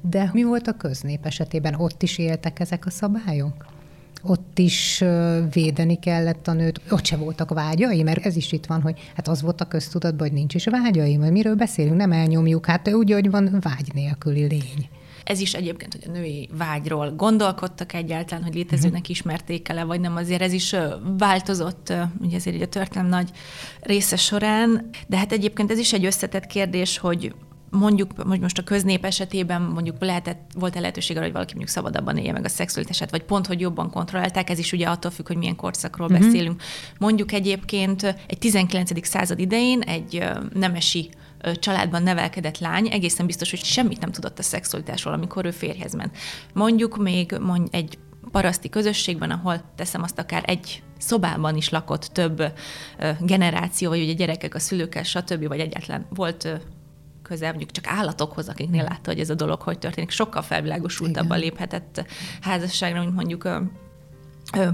[0.00, 1.74] De mi volt a köznép esetében?
[1.74, 3.66] Ott is éltek ezek a szabályok?
[4.22, 5.04] Ott is
[5.52, 9.28] védeni kellett a nőt, ott se voltak vágyai, mert ez is itt van, hogy hát
[9.28, 13.12] az volt a köztudatban, hogy nincs is vágyai, mert miről beszélünk, nem elnyomjuk, hát úgy,
[13.12, 14.88] hogy van vágy nélküli lény.
[15.28, 20.16] Ez is egyébként, hogy a női vágyról gondolkodtak egyáltalán, hogy létezőnek ismerték el vagy nem,
[20.16, 20.74] azért ez is
[21.18, 23.30] változott, ugye azért így a történelem nagy
[23.80, 27.34] része során, de hát egyébként ez is egy összetett kérdés, hogy
[27.70, 32.16] mondjuk hogy most a köznép esetében mondjuk lehetett, volt-e lehetőség arra, hogy valaki mondjuk szabadabban
[32.16, 35.36] élje meg a szexualitását, vagy pont, hogy jobban kontrollálták, ez is ugye attól függ, hogy
[35.36, 36.24] milyen korszakról uh-huh.
[36.24, 36.62] beszélünk.
[36.98, 39.06] Mondjuk egyébként egy 19.
[39.06, 41.10] század idején egy nemesi
[41.54, 46.16] családban nevelkedett lány egészen biztos, hogy semmit nem tudott a szexualitásról, amikor ő férjhez ment.
[46.54, 47.98] Mondjuk még mondj, egy
[48.30, 52.52] paraszti közösségben, ahol teszem azt akár egy szobában is lakott több
[53.20, 56.48] generáció, vagy ugye gyerekek a szülőkkel, stb., vagy egyáltalán volt
[57.22, 62.04] közel mondjuk csak állatokhoz, akiknél látta, hogy ez a dolog hogy történik, sokkal felvilágosultabban léphetett
[62.40, 63.48] házasságra, mint mondjuk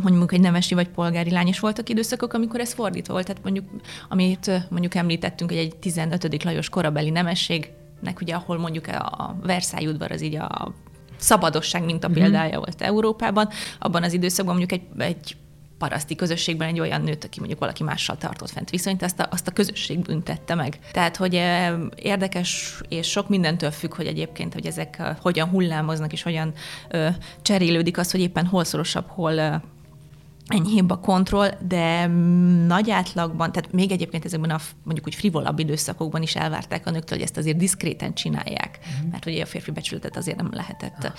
[0.02, 3.64] mondjuk egy nemesi vagy polgári lány, és voltak időszakok, amikor ez fordítva volt, tehát mondjuk,
[4.08, 6.44] amit mondjuk említettünk, hogy egy 15.
[6.44, 10.72] Lajos korabeli nemességnek, ugye ahol mondjuk a Versailles udvar az így a
[11.16, 12.18] szabadosság mint a mhm.
[12.18, 15.36] példája volt Európában, abban az időszakban mondjuk egy, egy
[15.84, 19.48] paraszti közösségben egy olyan nőt, aki mondjuk valaki mással tartott fent viszonyt, azt a, azt
[19.48, 20.78] a közösség büntette meg.
[20.92, 21.34] Tehát, hogy
[21.96, 26.52] érdekes, és sok mindentől függ, hogy egyébként, hogy ezek hogyan hullámoznak, és hogyan
[26.88, 27.08] ö,
[27.42, 29.62] cserélődik az, hogy éppen hol szorosabb, hol
[30.46, 32.06] enyhébb a kontroll, de
[32.66, 37.18] nagy átlagban, tehát még egyébként ezekben a mondjuk úgy frivolabb időszakokban is elvárták a nőktől,
[37.18, 39.10] hogy ezt azért diszkréten csinálják, uh-huh.
[39.10, 41.12] mert ugye a férfi becsületet azért nem lehetett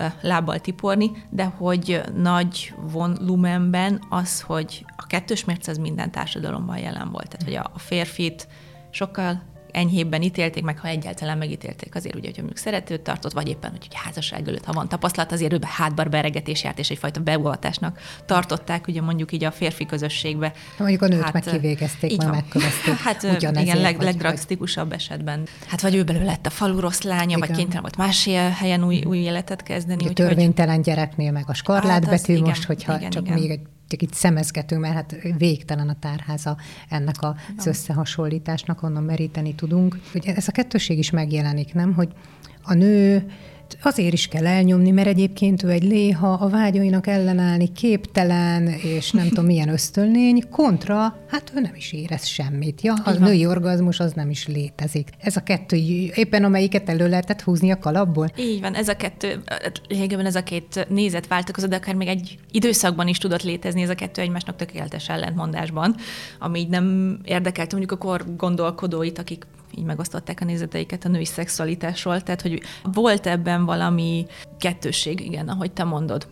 [0.00, 0.06] uh.
[0.20, 7.10] lábbal tiporni, de hogy nagy volumenben az, hogy a kettős mérce az minden társadalomban jelen
[7.10, 7.28] volt.
[7.28, 8.48] Tehát, hogy a férfit
[8.90, 13.70] sokkal enyhébben ítélték meg, ha egyáltalán megítélték azért, ugye, hogy mondjuk szeretőt tartott, vagy éppen,
[13.70, 17.98] hogy ugye házasság előtt, ha van tapasztalat, azért őbe hátbar beregetés járt, és egyfajta beoltásnak
[18.26, 20.52] tartották, ugye mondjuk így a férfi közösségbe.
[20.78, 22.94] Mondjuk a nőt hát, meg kivégezték, vagy megkövezték.
[22.94, 25.46] Hát igen, leg, legdrasztikusabb esetben.
[25.66, 27.38] Hát vagy ő belőle lett a falu rossz lánya, igen.
[27.38, 28.28] vagy kénytelen volt más
[28.58, 30.06] helyen új, új életet kezdeni.
[30.06, 33.38] A törvénytelen gyereknél meg a skarlátbetű hát most, hogyha igen, csak igen.
[33.38, 36.56] még egy csak itt szemezgetünk, mert hát végtelen a tárháza
[36.88, 40.00] ennek az összehasonlításnak, onnan meríteni tudunk.
[40.14, 41.94] Ugye ez a kettőség is megjelenik, nem?
[41.94, 42.08] Hogy
[42.62, 43.30] a nő
[43.82, 49.28] azért is kell elnyomni, mert egyébként ő egy léha, a vágyainak ellenállni képtelen, és nem
[49.28, 52.80] tudom milyen ösztölnény, kontra, hát ő nem is érez semmit.
[52.80, 55.08] Ja, a női orgazmus az nem is létezik.
[55.18, 55.76] Ez a kettő,
[56.14, 58.30] éppen amelyiket elő lehetett húzni a kalapból?
[58.38, 59.42] Így van, ez a kettő,
[59.88, 63.88] lényegében ez a két nézet váltakozott, de akár még egy időszakban is tudott létezni ez
[63.88, 65.94] a kettő egymásnak tökéletes ellentmondásban,
[66.38, 71.24] ami így nem érdekelte mondjuk a kor gondolkodóit, akik így megosztották a nézeteiket a női
[71.24, 74.26] szexualitásról, tehát hogy volt ebben valami
[74.58, 76.26] kettősség, igen, ahogy te mondod.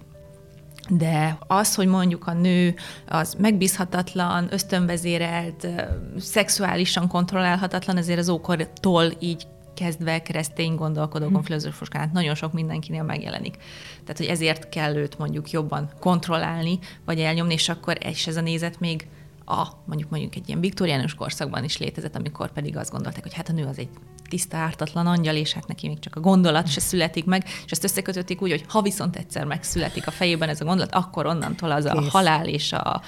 [0.88, 2.74] De az, hogy mondjuk a nő
[3.08, 5.66] az megbízhatatlan, ösztönvezérelt,
[6.18, 11.44] szexuálisan kontrollálhatatlan, ezért az ókortól így kezdve keresztény gondolkodókon, hmm.
[11.44, 13.56] filozófusokon nagyon sok mindenkinél megjelenik.
[14.00, 18.40] Tehát, hogy ezért kell őt mondjuk jobban kontrollálni, vagy elnyomni, és akkor ez ez a
[18.40, 19.08] nézet még
[19.48, 23.48] a mondjuk mondjuk egy ilyen viktoriánus korszakban is létezett, amikor pedig azt gondolták, hogy hát
[23.48, 23.88] a nő az egy
[24.28, 27.84] tiszta, ártatlan angyal, és hát neki még csak a gondolat se születik meg, és ezt
[27.84, 31.84] összekötötték úgy, hogy ha viszont egyszer megszületik a fejében ez a gondolat, akkor onnantól az
[31.84, 31.92] Kész.
[31.92, 33.02] a halál és a,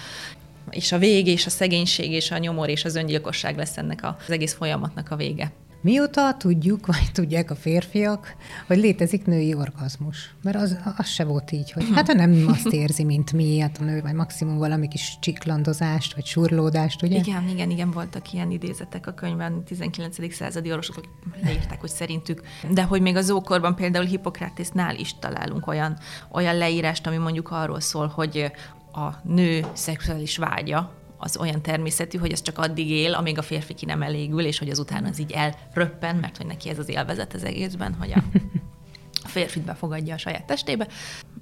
[0.71, 4.31] és a vég, és a szegénység, és a nyomor, és az öngyilkosság lesz ennek az
[4.31, 5.53] egész folyamatnak a vége.
[5.83, 10.35] Mióta tudjuk, vagy tudják a férfiak, hogy létezik női orgazmus?
[10.43, 13.85] Mert az, az se volt így, hogy hát nem azt érzi, mint mi, hát a
[13.85, 17.19] nő, vagy maximum valami kis csiklandozást, vagy surlódást, ugye?
[17.19, 20.35] Igen, igen, igen, voltak ilyen idézetek a könyvben, 19.
[20.35, 21.01] századi orvosok,
[21.43, 22.43] leírták, hogy szerintük.
[22.71, 25.99] De hogy még az ókorban például Hippokratésnál is találunk olyan,
[26.33, 28.53] olyan leírást, ami mondjuk arról szól, hogy
[28.93, 33.75] a nő szexuális vágya, az olyan természetű, hogy ez csak addig él, amíg a férfi
[33.75, 37.35] ki nem elégül, és hogy azután az így elröppen, mert hogy neki ez az élvezet
[37.35, 38.13] az egészben, hogy
[39.25, 40.89] a férfit befogadja a saját testébe.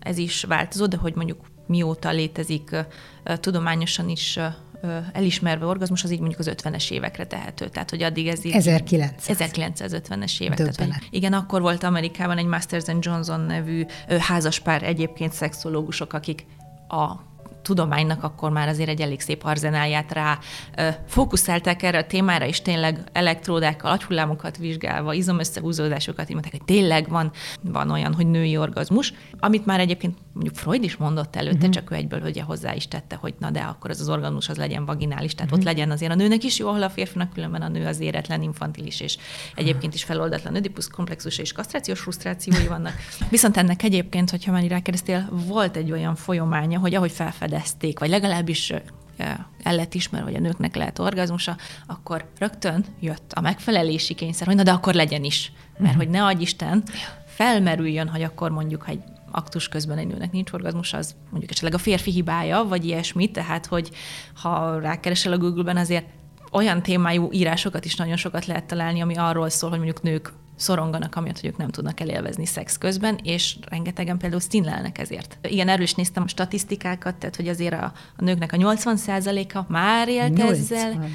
[0.00, 2.76] Ez is változó, de hogy mondjuk mióta létezik
[3.40, 4.38] tudományosan is
[5.12, 7.68] elismerve orgazmus, az így mondjuk az 50-es évekre tehető.
[7.68, 8.52] Tehát, hogy addig ez így...
[8.52, 9.52] 1900.
[9.54, 10.56] 1950-es évek.
[10.56, 13.84] Tehát, hogy igen, akkor volt Amerikában egy Masters and Johnson nevű
[14.18, 16.46] házaspár egyébként szexológusok, akik
[16.88, 17.27] a
[17.62, 20.38] tudománynak akkor már azért egy elég szép arzenáját rá
[21.06, 27.30] fókuszálták erre a témára, és tényleg elektródákkal, agyhullámokat vizsgálva, izomösszehúzódásokat, így mondták, hogy tényleg van,
[27.60, 31.70] van olyan, hogy női orgazmus, amit már egyébként mondjuk Freud is mondott előtte, uh-huh.
[31.70, 34.56] csak ő egyből ugye hozzá is tette, hogy na de akkor az az orgazmus az
[34.56, 35.66] legyen vaginális, tehát uh-huh.
[35.66, 38.42] ott legyen azért a nőnek is jó, ahol a férfinak különben a nő az éretlen,
[38.42, 39.18] infantilis, és
[39.54, 42.92] egyébként is feloldatlan ödipusz komplexus és kasztrációs frusztrációi vannak.
[43.30, 48.08] Viszont ennek egyébként, hogyha már rákérdeztél, volt egy olyan folyamánya, hogy ahogy felfedezték, fedezték, vagy
[48.08, 48.72] legalábbis
[49.62, 54.56] el lett ismer, hogy a nőknek lehet orgazmusa, akkor rögtön jött a megfelelési kényszer, hogy
[54.56, 55.52] na de akkor legyen is.
[55.78, 55.96] Mert uh-huh.
[55.96, 56.82] hogy ne adj Isten,
[57.26, 58.98] felmerüljön, hogy akkor mondjuk, hogy
[59.30, 63.66] aktus közben egy nőnek nincs orgazmus, az mondjuk esetleg a férfi hibája, vagy ilyesmi, tehát
[63.66, 63.90] hogy
[64.34, 66.06] ha rákeresel a Google-ben, azért
[66.52, 71.16] olyan témájú írásokat is nagyon sokat lehet találni, ami arról szól, hogy mondjuk nők szoronganak,
[71.16, 75.38] amiatt, hogy ők nem tudnak elélvezni szex közben, és rengetegen például színlelnek ezért.
[75.42, 80.08] Igen, erről is néztem a statisztikákat, tehát hogy azért a, a nőknek a 80%-a már
[80.08, 80.52] élt 80.
[80.58, 81.08] ezzel,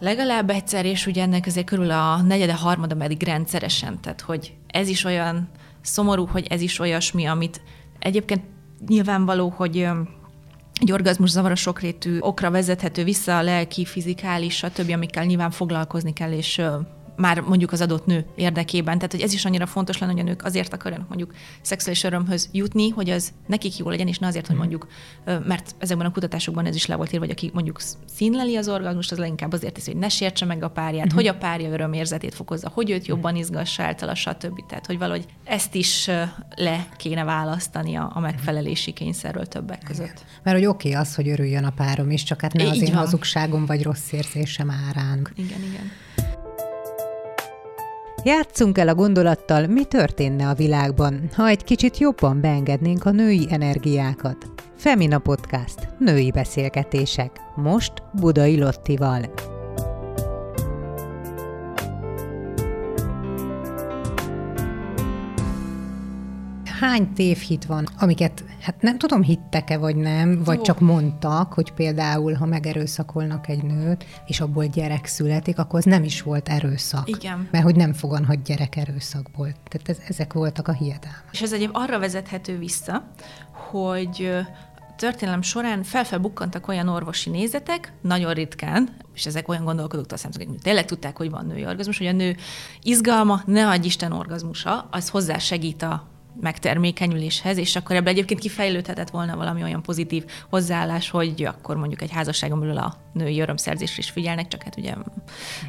[0.00, 4.88] legalább egyszer, és ugye ennek azért körül a negyede, harmada pedig rendszeresen, tehát hogy ez
[4.88, 5.48] is olyan
[5.82, 7.60] szomorú, hogy ez is olyasmi, amit
[7.98, 8.42] egyébként
[8.86, 9.88] nyilvánvaló, hogy
[10.80, 16.12] egy orgazmus zavar a sokrétű okra vezethető vissza a lelki, fizikális, stb., amikkel nyilván foglalkozni
[16.12, 16.62] kell, és
[17.20, 18.94] már mondjuk az adott nő érdekében.
[18.94, 22.48] Tehát, hogy ez is annyira fontos lenne, hogy a nők azért akarjanak mondjuk szexuális örömhöz
[22.52, 24.64] jutni, hogy az nekik jó legyen, és ne azért, hogy mhm.
[24.64, 24.92] mondjuk,
[25.46, 27.80] mert ezekben a kutatásokban ez is le volt írva, hogy aki mondjuk
[28.14, 31.20] színleli az orgazmust, az leginkább azért teszi, hogy ne sértse meg a párját, uh-huh.
[31.20, 34.66] hogy a párja örömérzetét fokozza, hogy őt jobban izgassa általa, stb.
[34.68, 36.10] Tehát, hogy valahogy ezt is
[36.56, 40.24] le kéne választani a, a megfelelési kényszerről többek között.
[40.42, 42.94] Mert hogy oké okay az, hogy örüljön a párom is, csak hát ne az én
[42.94, 45.28] hazugságom vagy rossz érzésem árán.
[45.34, 45.90] Igen, igen.
[48.24, 53.46] Játszunk el a gondolattal, mi történne a világban, ha egy kicsit jobban beengednénk a női
[53.50, 54.36] energiákat.
[54.76, 55.88] Femina Podcast.
[55.98, 57.30] Női beszélgetések.
[57.56, 59.49] Most Budai Lottival.
[66.80, 70.64] Hány tévhit van, amiket, hát nem tudom, hittek-e vagy nem, vagy oh.
[70.64, 76.04] csak mondtak, hogy például, ha megerőszakolnak egy nőt, és abból gyerek születik, akkor az nem
[76.04, 77.08] is volt erőszak.
[77.08, 77.48] Igen.
[77.50, 79.46] Mert hogy nem foganhat gyerek erőszakból.
[79.46, 81.24] Tehát ez, ezek voltak a hiedelmek.
[81.32, 83.04] És ez egyéb arra vezethető vissza,
[83.70, 84.30] hogy
[84.96, 90.84] történelem során felfelbukkantak olyan orvosi nézetek, nagyon ritkán, és ezek olyan gondolkodóktól számítanak, hogy tényleg
[90.84, 92.36] tudták, hogy van női orgazmus, hogy a nő
[92.82, 96.08] izgalma, ne adj Isten orgazmusa, az hozzá segít a
[96.40, 102.10] megtermékenyüléshez, és akkor ebben egyébként kifejlődhetett volna valami olyan pozitív hozzáállás, hogy akkor mondjuk egy
[102.10, 104.94] házasságon belül a női örömszerzésre is figyelnek, csak hát ugye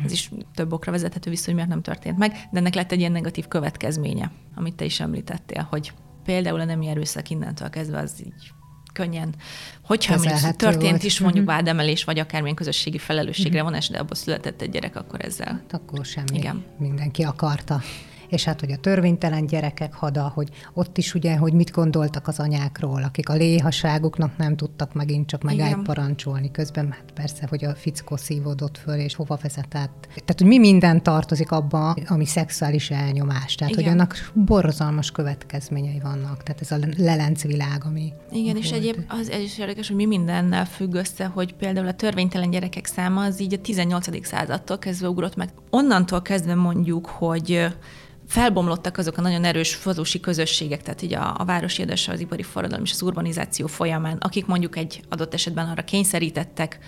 [0.06, 3.00] ez is több okra vezethető vissza, hogy miért nem történt meg, de ennek lett egy
[3.00, 5.94] ilyen negatív következménye, amit te is említettél, hogy
[6.24, 8.52] például a nemi erőszak innentől kezdve az így
[8.94, 9.36] könnyen,
[9.82, 11.04] hogyha mondjuk történt volt.
[11.04, 11.60] is mondjuk uh-huh.
[11.60, 13.68] vádemelés, vagy akármilyen közösségi felelősségre uh-huh.
[13.68, 15.48] vonás, de abból született egy gyerek, akkor ezzel.
[15.48, 16.38] Hát akkor semmi.
[16.38, 16.64] Igen.
[16.78, 17.82] Mindenki akarta
[18.32, 22.40] és hát hogy a törvénytelen gyerekek hada, hogy ott is ugye, hogy mit gondoltak az
[22.40, 27.76] anyákról, akik a léhaságuknak nem tudtak megint csak megállt parancsolni közben, hát persze, hogy a
[27.76, 29.92] fickó szívódott föl, és hova vezet át.
[30.08, 33.56] Tehát, hogy mi minden tartozik abba, ami szexuális elnyomás.
[33.56, 33.84] Tehát, Igen.
[33.84, 36.44] hogy annak borzalmas következményei vannak.
[36.44, 38.14] Tehát ez a lelenc világ, ami...
[38.32, 38.66] Igen, volt.
[38.66, 42.50] és egyéb az ez is érdekes, hogy mi mindennel függ össze, hogy például a törvénytelen
[42.50, 44.26] gyerekek száma az így a 18.
[44.26, 45.50] századtól kezdve ugrott meg.
[45.70, 47.72] Onnantól kezdve mondjuk, hogy
[48.32, 52.44] felbomlottak azok a nagyon erős falusi közösségek, tehát így a, a városi édese, az ipari
[52.44, 56.80] forradalom és az urbanizáció folyamán, akik mondjuk egy adott esetben arra kényszerítettek,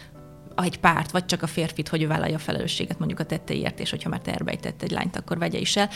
[0.55, 3.89] egy párt, vagy csak a férfit, hogy ő vállalja a felelősséget mondjuk a tetteiért, és
[3.89, 5.89] hogyha már terbejtett egy lányt, akkor vegye is el.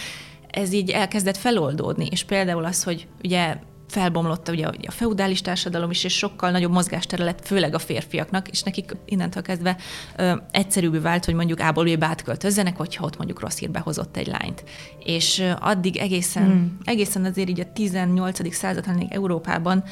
[0.48, 3.58] Ez így elkezdett feloldódni, és például az, hogy ugye
[3.88, 8.64] felbomlott ugye a feudális társadalom is, és sokkal nagyobb mozgástere lett, főleg a férfiaknak, és
[8.64, 9.78] nekik innentől kezdve
[10.18, 14.28] ö, egyszerűbbé vált, hogy mondjuk A-ból B-be átköltözzenek, hogyha ott mondjuk rossz hírbe hozott egy
[14.28, 14.64] lányt.
[15.04, 16.78] És ö, addig egészen, hmm.
[16.84, 18.54] egészen azért így a 18.
[18.54, 19.84] század, Európában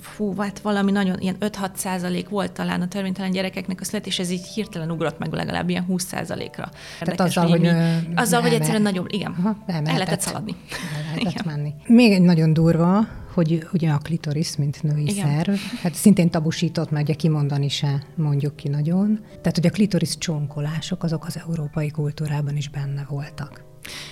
[0.00, 4.30] fú, hát valami nagyon ilyen 5-6 százalék volt talán a törvénytelen gyerekeknek a születés, ez
[4.30, 6.70] így hirtelen ugrott meg legalább ilyen 20 százalékra.
[7.00, 7.70] Tehát azzal, hogy,
[8.14, 10.54] azzal, hogy egyszerűen nagyobb, igen, Aha, el lehetett szaladni.
[10.96, 11.44] El lehetett igen.
[11.46, 11.74] menni.
[11.86, 15.28] Még egy nagyon durva, hogy ugye a klitoris, mint női Igen.
[15.28, 19.20] szerv, hát szintén tabusított, mert ugye kimondani se mondjuk ki nagyon.
[19.28, 23.64] Tehát, hogy a klitoris csonkolások azok az európai kultúrában is benne voltak.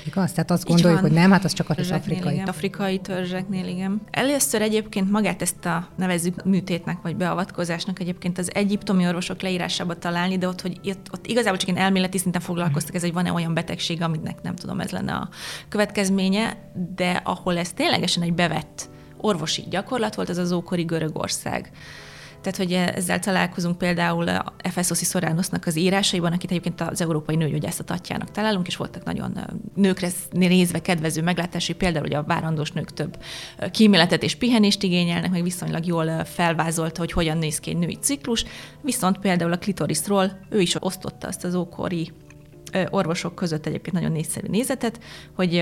[0.07, 0.33] Igaz?
[0.33, 2.35] Tehát azt gondoljuk, hogy nem, hát az csak az afrikai.
[2.35, 2.47] Igen.
[2.47, 4.01] Afrikai törzseknél, igen.
[4.11, 10.39] Először egyébként magát ezt a nevezzük műtétnek vagy beavatkozásnak egyébként az egyiptomi orvosok leírásában találni,
[10.39, 13.55] de ott, hogy ott, ott igazából csak én elméleti szinten foglalkoztak, ez, hogy van-e olyan
[13.55, 15.29] betegség, aminek nem tudom, ez lenne a
[15.69, 21.71] következménye, de ahol ez ténylegesen egy bevett orvosi gyakorlat volt, az az ókori Görögország.
[22.45, 27.91] Tehát, hogy ezzel találkozunk például a Efesoszi Szoránosznak az írásaiban, akit egyébként az Európai Nőgyógyászat
[27.91, 29.39] atyának találunk, és voltak nagyon
[29.75, 33.19] nőkre nézve kedvező meglátási például, hogy a várandós nők több
[33.71, 38.45] kíméletet és pihenést igényelnek, meg viszonylag jól felvázolta, hogy hogyan néz ki egy női ciklus,
[38.81, 42.13] viszont például a klitorisról ő is osztotta azt az ókori
[42.91, 45.01] orvosok között egyébként nagyon nézszerű nézetet,
[45.35, 45.59] hogy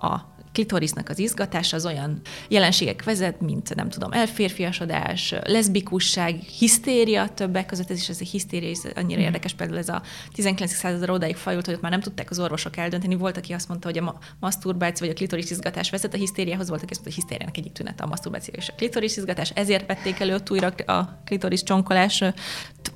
[0.00, 7.66] a klitorisnak az izgatása az olyan jelenségek vezet, mint nem tudom, elférfiasodás, leszbikusság, hisztéria többek
[7.66, 9.24] között, ez is ez a hisztéria, is annyira mm.
[9.24, 10.72] érdekes, például ez a 19.
[10.72, 13.14] századra odáig fajult, hogy ott már nem tudták az orvosok eldönteni.
[13.14, 16.82] Volt, aki azt mondta, hogy a maszturbáció vagy a klitoris izgatás vezet a hisztériához, volt,
[16.82, 19.86] aki azt mondta, hogy a hisztériának egyik tünete a maszturbáció és a klitoris izgatás, ezért
[19.86, 22.24] vették elő újra a klitoris csonkolás,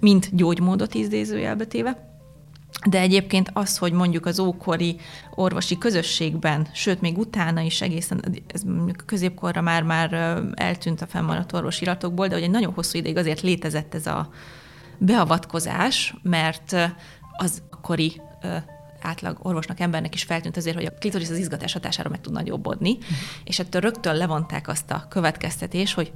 [0.01, 2.14] mint gyógymódot idézőjelbe téve.
[2.89, 4.97] De egyébként az, hogy mondjuk az ókori
[5.35, 11.53] orvosi közösségben, sőt, még utána is egészen, ez mondjuk középkorra már, már eltűnt a fennmaradt
[11.53, 14.31] orvosiratokból, de hogy egy nagyon hosszú ideig azért létezett ez a
[14.99, 16.77] beavatkozás, mert
[17.37, 18.21] az akkori
[19.01, 22.93] átlag orvosnak, embernek is feltűnt azért, hogy a klitoris az izgatás hatására meg tud nagyobbodni,
[22.93, 23.17] uh-huh.
[23.45, 26.13] és ettől rögtön levonták azt a következtetés, hogy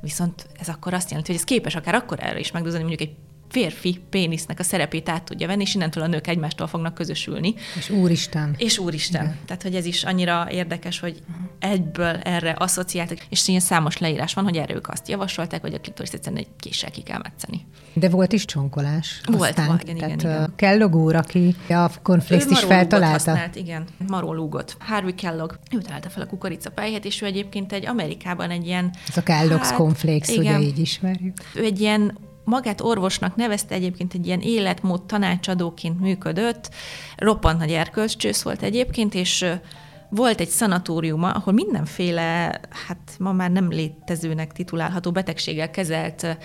[0.00, 3.16] viszont ez akkor azt jelenti, hogy ez képes akár akkor erre is megdúzni, mondjuk egy
[3.48, 7.54] férfi pénisznek a szerepét át tudja venni, és innentől a nők egymástól fognak közösülni.
[7.76, 8.54] És úristen.
[8.58, 9.22] És úristen.
[9.22, 9.38] Igen.
[9.46, 11.22] Tehát, hogy ez is annyira érdekes, hogy
[11.58, 15.80] egyből erre asszociáltak, és ilyen számos leírás van, hogy erre ők azt javasolták, hogy a
[15.80, 17.66] klitoris egyszerűen egy késsel ki kell metszeni.
[17.92, 19.20] De volt is csonkolás.
[19.26, 20.52] Volt, aztán, volt igen, tehát igen, igen.
[20.56, 23.30] Kellogg úr, aki a konflikt is feltalálta.
[23.30, 24.76] Használt, igen, marólúgot.
[24.78, 25.52] Harvey Kellogg.
[25.70, 28.90] Ő találta fel a kukoricapályát, és ő egyébként egy Amerikában egy ilyen...
[29.08, 31.36] Ez a Kellogg's hát, Conflex, ugye így ismerjük.
[31.54, 32.18] Ő egy ilyen
[32.48, 36.70] magát orvosnak nevezte, egyébként egy ilyen életmód tanácsadóként működött,
[37.16, 39.46] roppant nagy erkölcscsősz volt egyébként, és
[40.10, 46.38] volt egy szanatóriuma, ahol mindenféle, hát ma már nem létezőnek titulálható betegséggel kezelt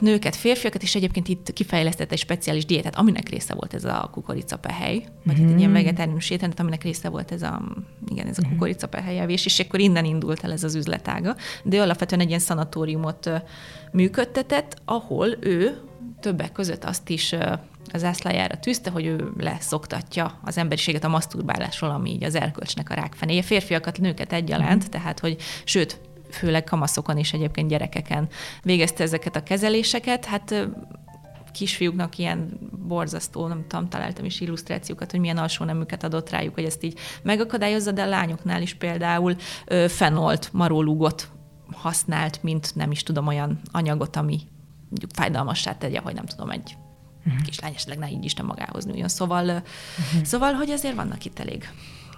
[0.00, 5.04] nőket, férfiakat, és egyébként itt kifejlesztett egy speciális diétát, aminek része volt ez a kukoricapehely,
[5.24, 5.42] vagy mm.
[5.42, 5.78] hát egy ilyen mhm.
[5.78, 7.62] vegetáriánus étrendet, aminek része volt ez a,
[8.08, 8.50] igen, ez a mhm.
[8.50, 11.36] kukoricapehely evés, és akkor innen indult el ez az üzletága.
[11.62, 13.30] De alapvetően egy ilyen szanatóriumot
[13.92, 15.78] működtetett, ahol ő
[16.20, 17.34] többek között azt is
[17.92, 22.94] az ászlájára tűzte, hogy ő leszoktatja az emberiséget a maszturbálásról, ami így az erkölcsnek a
[22.94, 23.42] rákfenéje.
[23.42, 24.90] Férfiakat, nőket egyaránt, mm.
[24.90, 26.00] tehát hogy sőt,
[26.30, 28.28] főleg kamaszokon és egyébként gyerekeken
[28.62, 30.24] végezte ezeket a kezeléseket.
[30.24, 30.68] Hát
[31.52, 32.58] kisfiúknak ilyen
[32.88, 36.98] borzasztó, nem tudom, találtam is illusztrációkat, hogy milyen alsó nemüket adott rájuk, hogy ezt így
[37.22, 41.28] megakadályozza, de a lányoknál is például ö, fenolt, marólúgot
[41.72, 44.40] használt, mint nem is tudom, olyan anyagot, ami
[44.88, 46.76] mondjuk fájdalmassá tegye, hogy nem tudom, egy
[47.26, 47.42] uh-huh.
[47.42, 49.08] kislány esetleg ne így Isten magához nőjön.
[49.08, 50.24] Szóval, uh-huh.
[50.24, 51.68] szóval, hogy azért vannak itt elég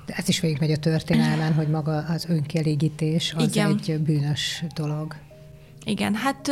[0.07, 3.71] de ez is végigmegy a történelmen, hogy maga az önkielégítés az Igen.
[3.71, 5.17] egy bűnös dolog.
[5.85, 6.51] Igen, hát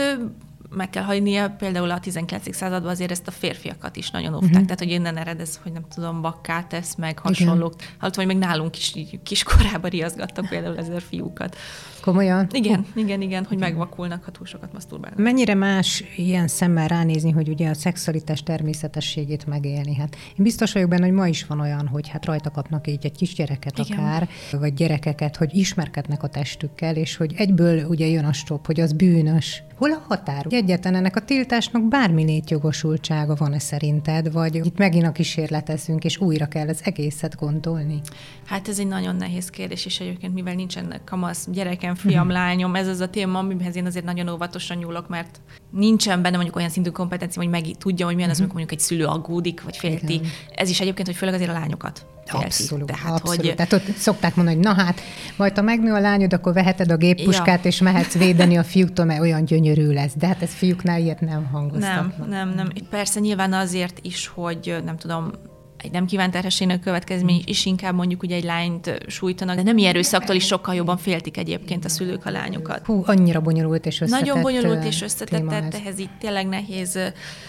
[0.74, 2.54] meg kell hagynia, például a 19.
[2.54, 4.50] században azért ezt a férfiakat is nagyon óvták.
[4.50, 4.64] Uh-huh.
[4.64, 7.74] Tehát, hogy innen ered ez, hogy nem tudom, bakkát tesz, meg hasonlók.
[7.98, 11.56] Hát, vagy még nálunk is kiskorában riaszgattak például ezer fiúkat.
[12.00, 12.46] Komolyan?
[12.50, 13.02] Igen, uh.
[13.02, 15.18] igen, igen, hogy megvakulnak, ha túl sokat maszturbálnak.
[15.18, 19.94] Mennyire más ilyen szemmel ránézni, hogy ugye a szexualitás természetességét megélni?
[19.94, 23.04] Hát én biztos vagyok benne, hogy ma is van olyan, hogy hát rajta kapnak így
[23.04, 23.98] egy kisgyereket igen.
[23.98, 28.80] akár, vagy gyerekeket, hogy ismerkednek a testükkel, és hogy egyből ugye jön a stop, hogy
[28.80, 29.62] az bűnös.
[29.76, 30.46] Hol a határ?
[30.60, 36.46] Egyetlen ennek a tiltásnak bármi létjogosultsága van-e szerinted, vagy itt megint a kísérletezünk, és újra
[36.46, 38.00] kell az egészet gondolni?
[38.44, 42.32] Hát ez egy nagyon nehéz kérdés, és egyébként mivel nincsen kamasz gyerekem, fiam, uh-huh.
[42.32, 45.40] lányom, ez az a téma, amihez én azért nagyon óvatosan nyúlok, mert
[45.70, 48.86] nincsen benne mondjuk olyan szintű kompetencia, hogy meg tudja, hogy milyen az, amikor mondjuk egy
[48.86, 50.12] szülő aggódik, vagy félti.
[50.12, 50.28] Igen.
[50.54, 52.06] Ez is egyébként, hogy főleg azért a lányokat.
[52.26, 53.46] Abszolút, Tehát, abszolút.
[53.46, 53.54] Hogy...
[53.54, 55.00] Tehát ott szokták mondani, hogy na hát,
[55.36, 57.70] majd ha megnő a lányod, akkor veheted a géppuskát, ja.
[57.70, 60.12] és mehetsz védeni a fiúktól, mert olyan gyönyörű lesz.
[60.16, 62.18] De hát ez fiúknál ilyet nem hangoztatnak.
[62.18, 62.68] Nem, nem, nem.
[62.90, 65.30] Persze nyilván azért is, hogy nem tudom,
[65.82, 69.90] egy nem kívánt terhességnek következmény is inkább mondjuk ugye egy lányt sújtanak, de nem ilyen
[69.90, 72.86] erőszaktól is sokkal jobban féltik egyébként a szülők a lányokat.
[72.86, 76.98] Hú, annyira bonyolult és összetett Nagyon bonyolult és összetett, tehát ehhez így tényleg nehéz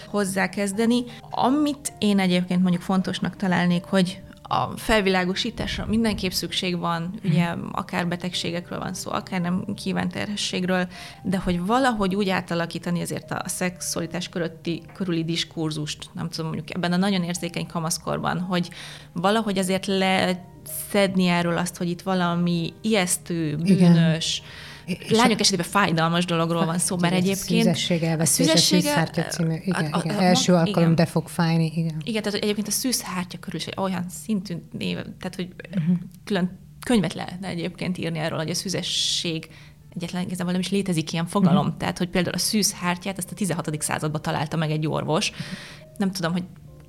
[0.06, 1.04] hozzákezdeni.
[1.30, 4.20] Amit én egyébként mondjuk fontosnak találnék, hogy
[4.52, 10.88] a felvilágosításra mindenképp szükség van, ugye akár betegségekről van szó, akár nem kívánt terhességről,
[11.22, 16.92] de hogy valahogy úgy átalakítani azért a szexualitás körötti, körüli diskurzust, nem tudom, mondjuk ebben
[16.92, 18.68] a nagyon érzékeny kamaszkorban, hogy
[19.12, 24.60] valahogy azért leszedni erről azt, hogy itt valami ijesztő, bűnös, Igen
[25.08, 27.66] Lányok esetében fájdalmas dologról van szó, mert egyébként...
[27.66, 30.18] A szűzesség elvesztése, a szűzhártya című, igen, a, a, igen.
[30.18, 30.94] első alkalom, igen.
[30.94, 32.02] de fog fájni, igen.
[32.04, 35.96] Igen, tehát egyébként a szűzhártya körül is olyan szintű név, tehát hogy uh-huh.
[36.24, 39.48] külön könyvet lehetne egyébként írni arról, hogy a szűzesség
[39.94, 41.66] egyetlen igazából nem is létezik ilyen fogalom.
[41.66, 41.78] Uh-huh.
[41.78, 43.82] Tehát, hogy például a szűzhártyát ezt a 16.
[43.82, 45.32] században találta meg egy orvos.
[45.96, 46.44] Nem tudom, hogy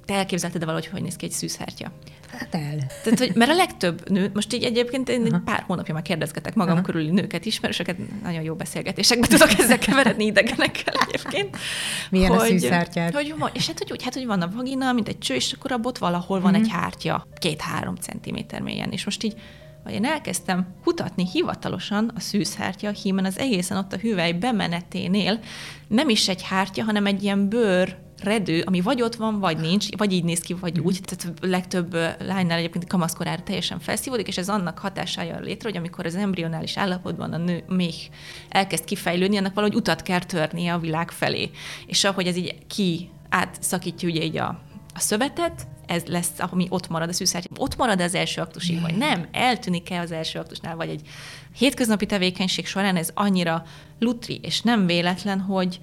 [0.05, 1.91] te elképzelted valahogy, hogy néz ki egy szűzhártya?
[2.31, 2.77] Hát el.
[3.03, 6.55] Tehát, hogy, mert a legtöbb nő, most így egyébként én egy pár hónapja már kérdezgetek
[6.55, 6.83] magam Aha.
[6.83, 11.57] körüli nőket, ismerősöket, nagyon jó beszélgetésekbe tudok ezzel keveredni idegenekkel egyébként.
[12.09, 13.13] Milyen hogy, a szűzhártyád?
[13.13, 15.71] Hogy, és hát, hogy úgy, hát, hogy van a vagina, mint egy cső, és akkor
[15.71, 16.67] abban valahol van uh-huh.
[16.67, 18.91] egy hártya, két-három centiméter mélyen.
[18.91, 19.35] És most így
[19.83, 25.39] hogy én elkezdtem kutatni hivatalosan a szűzhártya hímen az egészen ott a hüvely bemeneténél,
[25.87, 29.97] nem is egy hártya, hanem egy ilyen bőr redő, ami vagy ott van, vagy nincs,
[29.97, 30.99] vagy így néz ki, vagy úgy.
[31.01, 36.15] Tehát legtöbb lánynál egyébként kamaszkorára teljesen felszívódik, és ez annak hatásája létre, hogy amikor az
[36.15, 37.93] embrionális állapotban a nő még
[38.49, 41.49] elkezd kifejlődni, annak valahogy utat kell törnie a világ felé.
[41.85, 44.47] És ahogy ez így ki átszakítja ugye így a,
[44.93, 47.49] a szövetet, ez lesz, ami ott marad a szűzhártya.
[47.57, 49.27] Ott marad az első aktusig, vagy nem?
[49.31, 51.01] Eltűnik-e az első aktusnál, vagy egy
[51.57, 53.63] hétköznapi tevékenység során ez annyira
[53.99, 55.79] lutri, és nem véletlen, hogy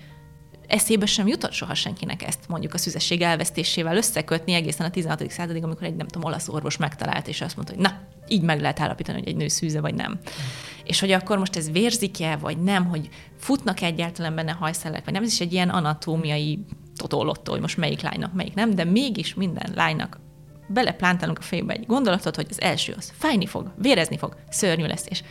[0.70, 5.30] eszébe sem jutott soha senkinek ezt mondjuk a szüzesség elvesztésével összekötni egészen a 16.
[5.30, 7.98] századig, amikor egy nem tudom, olasz orvos megtalált, és azt mondta, hogy na,
[8.28, 10.18] így meg lehet állapítani, hogy egy nő szűze vagy nem.
[10.84, 13.08] És hogy akkor most ez vérzik-e, vagy nem, hogy
[13.38, 16.58] futnak egyáltalán benne hajszellek, vagy nem, ez is egy ilyen anatómiai
[16.96, 20.20] totolottó, hogy most melyik lánynak melyik nem, de mégis minden lánynak
[20.68, 25.06] beleplántálunk a fejbe egy gondolatot, hogy az első az fájni fog, vérezni fog, szörnyű lesz,
[25.08, 25.22] és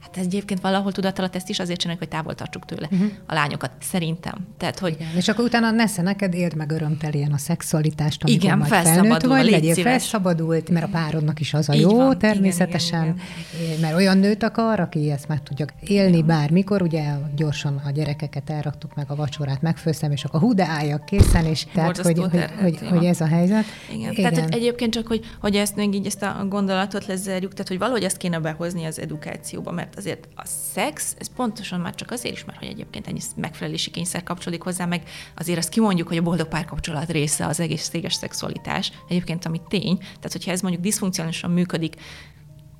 [0.00, 3.08] Hát ez egyébként valahol tudat ezt is azért csináljuk, hogy távol tartsuk tőle uh-huh.
[3.26, 4.46] a lányokat, szerintem.
[4.56, 4.92] Tehát, hogy...
[4.92, 5.16] Igen.
[5.16, 9.50] És akkor utána nesze neked éld meg örömtelien a szexualitást, amikor igen, majd felnőtt vagy,
[9.50, 9.92] legyél szíves.
[9.92, 12.18] felszabadult, mert a párodnak is az a Így jó van.
[12.18, 13.14] természetesen, igen,
[13.54, 13.80] igen, igen.
[13.80, 16.26] mert olyan nőt akar, aki ezt meg tudja élni igen.
[16.26, 21.04] bármikor, ugye gyorsan a gyerekeket elraktuk meg, a vacsorát megfőztem, és akkor hú, de álljak
[21.04, 23.64] készen, és tehát, hogy, hogy, hogy, hogy, ez a helyzet.
[23.92, 24.12] Igen.
[24.12, 24.32] igen.
[24.32, 27.78] Tehát hogy egyébként csak, hogy, hogy ezt még így ezt a gondolatot lezerjük, tehát hogy
[27.78, 32.34] valahogy ezt kéne behozni az edukációba, mert azért a szex, ez pontosan már csak azért
[32.34, 35.02] is, mert hogy egyébként ennyi megfelelési kényszer kapcsolódik hozzá, meg
[35.36, 40.32] azért azt kimondjuk, hogy a boldog párkapcsolat része az egészséges szexualitás, egyébként ami tény, tehát
[40.32, 41.96] hogyha ez mondjuk diszfunkcionálisan működik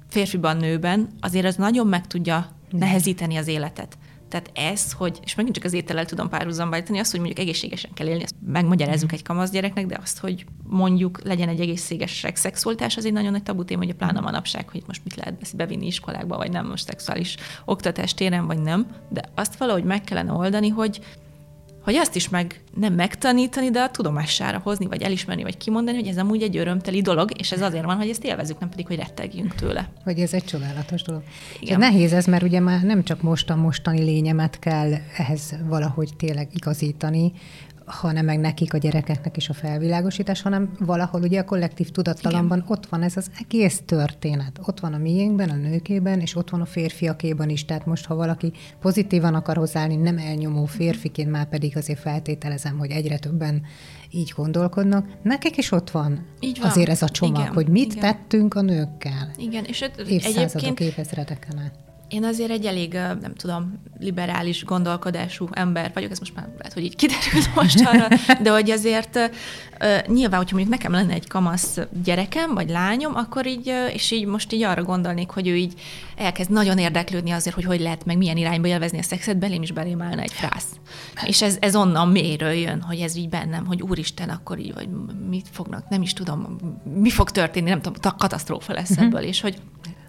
[0.09, 3.99] férfiban, nőben, azért az nagyon meg tudja nehezíteni az életet.
[4.29, 7.91] Tehát ez, hogy, és megint csak az étellel tudom párhuzamba állítani, azt, hogy mondjuk egészségesen
[7.95, 12.97] kell élni, azt megmagyarázzuk egy kamasz gyereknek, de azt, hogy mondjuk legyen egy egészséges szexualitás,
[12.97, 15.87] az egy nagyon nagy tabu téma, hogy a plána manapság, hogy most mit lehet bevinni
[15.87, 20.69] iskolákba, vagy nem, most szexuális oktatás téren, vagy nem, de azt valahogy meg kellene oldani,
[20.69, 21.01] hogy
[21.89, 26.07] hogy azt is meg nem megtanítani, de a tudomására hozni, vagy elismerni, vagy kimondani, hogy
[26.07, 28.97] ez amúgy egy örömteli dolog, és ez azért van, hogy ezt élvezzük, nem pedig, hogy
[28.97, 29.89] rettegjünk tőle.
[30.05, 31.23] Hogy ez egy csodálatos dolog.
[31.61, 31.79] Igen.
[31.79, 36.49] Nehéz ez, mert ugye már nem csak most a mostani lényemet kell ehhez valahogy tényleg
[36.55, 37.33] igazítani,
[37.89, 42.71] hanem meg nekik, a gyerekeknek is a felvilágosítás, hanem valahol ugye a kollektív tudattalamban Igen.
[42.71, 44.61] ott van ez az egész történet.
[44.67, 47.65] Ott van a miénkben, a nőkében, és ott van a férfiakéban is.
[47.65, 52.91] Tehát most, ha valaki pozitívan akar hozzáállni, nem elnyomó férfiként, már pedig azért feltételezem, hogy
[52.91, 53.63] egyre többen
[54.11, 55.07] így gondolkodnak.
[55.23, 56.71] Nekik is ott van, így van.
[56.71, 57.53] azért ez a csomag, Igen.
[57.53, 58.01] hogy mit Igen.
[58.01, 59.31] tettünk a nőkkel.
[59.37, 60.81] Igen, és évszázadok, egyébként...
[60.81, 61.88] évezredeken át.
[62.09, 66.85] Én azért egy elég, nem tudom, liberális gondolkodású ember vagyok, ez most már lehet, hogy
[66.85, 68.09] így kiderült most arra,
[68.43, 69.19] de hogy azért
[70.07, 74.53] nyilván, hogyha mondjuk nekem lenne egy kamasz gyerekem, vagy lányom, akkor így, és így most
[74.53, 75.81] így arra gondolnék, hogy ő így
[76.17, 79.73] elkezd nagyon érdeklődni azért, hogy hogy lehet, meg milyen irányba élvezni a szexet, belém is
[79.73, 80.69] belém állna egy frász.
[81.27, 84.89] És ez, ez onnan mélyről jön, hogy ez így bennem, hogy úristen, akkor így, vagy
[85.29, 86.59] mit fognak, nem is tudom,
[87.01, 89.05] mi fog történni, nem tudom, katasztrófa lesz mhm.
[89.05, 89.61] ebből, és hogy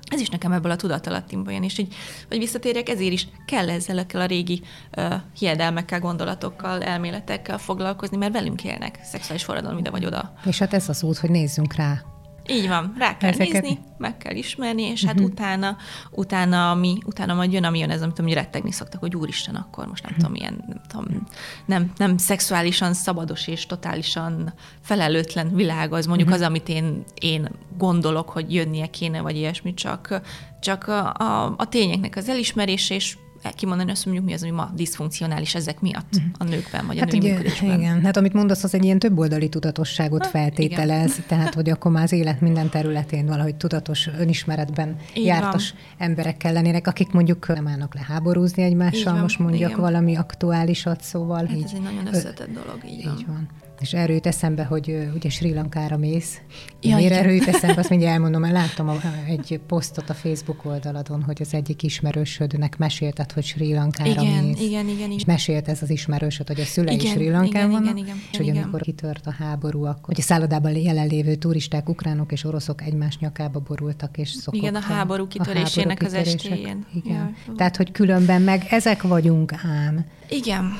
[0.09, 1.95] ez is nekem ebből a tudatalattimból jön, és így,
[2.27, 4.61] hogy visszatérjek, ezért is kell ezzel a régi
[4.97, 10.33] uh, hiedelmekkel, gondolatokkal, elméletekkel foglalkozni, mert velünk élnek, szexuális forradalom ide vagy oda.
[10.45, 12.03] És hát ez az út, hogy nézzünk rá
[12.49, 13.61] így van, rá kell Ezeket...
[13.61, 15.29] nézni, meg kell ismerni, és hát uh-huh.
[15.29, 15.77] utána,
[16.11, 19.55] utána, ami, utána majd jön, ami jön, ez, amit tudom, hogy rettegni szoktak, hogy úristen,
[19.55, 20.27] akkor most nem uh-huh.
[20.27, 21.27] tudom, ilyen, nem tudom,
[21.65, 26.43] nem, nem szexuálisan szabados és totálisan felelőtlen világ, az mondjuk uh-huh.
[26.43, 30.21] az, amit én, én gondolok, hogy jönnie kéne, vagy ilyesmi, csak,
[30.59, 33.17] csak a, a, a tényeknek az elismerése, és
[33.55, 36.31] kimondani azt, mondjuk mi az, ami ma diszfunkcionális ezek miatt uh-huh.
[36.37, 39.49] a nőkben, vagy hát a női ugye, Igen, hát amit mondasz, az egy ilyen többoldali
[39.49, 41.23] tudatosságot ha, feltételez, igen.
[41.27, 46.07] tehát hogy akkor már az élet minden területén valahogy tudatos önismeretben Így jártas van.
[46.09, 49.81] emberek lennének, akik mondjuk nem állnak le háborúzni egymással, most mondjak igen.
[49.81, 51.45] valami aktuálisat, szóval.
[51.45, 53.25] Hát így, ez egy nagyon összetett dolog, így, így van.
[53.27, 53.49] van.
[53.79, 56.41] És erről jut eszembe, hogy ugye Sri Lankára mész.
[56.81, 58.91] Ja, Miért erről jut eszembe, azt mondja, elmondom, mert láttam
[59.27, 64.59] egy posztot a Facebook oldaladon, hogy az egyik ismerősödnek mesélted, hogy Sri Lankára igen, mész.
[64.59, 65.11] Igen, igen, igen.
[65.11, 68.37] És mesélt ez az ismerősöd, hogy a szülei igen, Sri Lankán vannak, igen, igen, és
[68.37, 68.63] hogy igen.
[68.63, 73.59] amikor kitört a háború, akkor hogy a szállodában jelenlévő turisták, ukránok és oroszok egymás nyakába
[73.59, 74.59] borultak, és szokott.
[74.59, 76.85] Igen, a háború kitörésének a háború az estéjén.
[76.93, 77.35] Igen.
[77.47, 77.53] Ja.
[77.55, 80.77] Tehát, hogy különben meg ezek vagyunk ám Igen,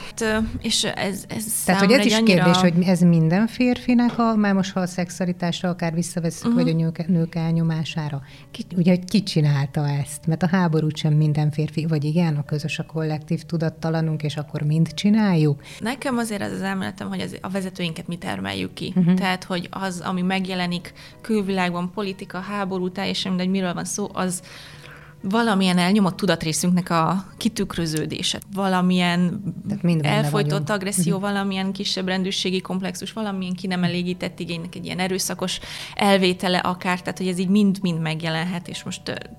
[0.61, 2.43] és ez, ez Tehát, hogy ez is annyira...
[2.43, 6.63] kérdés, hogy ez minden férfinek, a, már most ha a szexualitásra akár visszaveszünk, uh-huh.
[6.63, 8.21] vagy a nők, nők elnyomására,
[8.51, 10.25] ki, ugye, hogy ki csinálta ezt?
[10.27, 14.61] Mert a háborút sem minden férfi, vagy igen, a közös a kollektív tudattalanunk, és akkor
[14.61, 15.61] mind csináljuk.
[15.79, 18.93] Nekem azért az az elméletem, hogy az, a vezetőinket mi termeljük ki.
[18.95, 19.13] Uh-huh.
[19.13, 24.41] Tehát, hogy az, ami megjelenik külvilágban, politika, háború, teljesen mindegy, miről van szó, az
[25.21, 29.41] valamilyen elnyomott tudatrészünknek a kitükröződése, valamilyen
[30.01, 30.69] elfolytott vagyunk.
[30.69, 31.31] agresszió, uh-huh.
[31.31, 35.59] valamilyen kisebb rendűségi komplexus, valamilyen ki nem elégített igénynek egy ilyen erőszakos
[35.95, 39.29] elvétele akár, tehát hogy ez így mind-mind megjelenhet, és most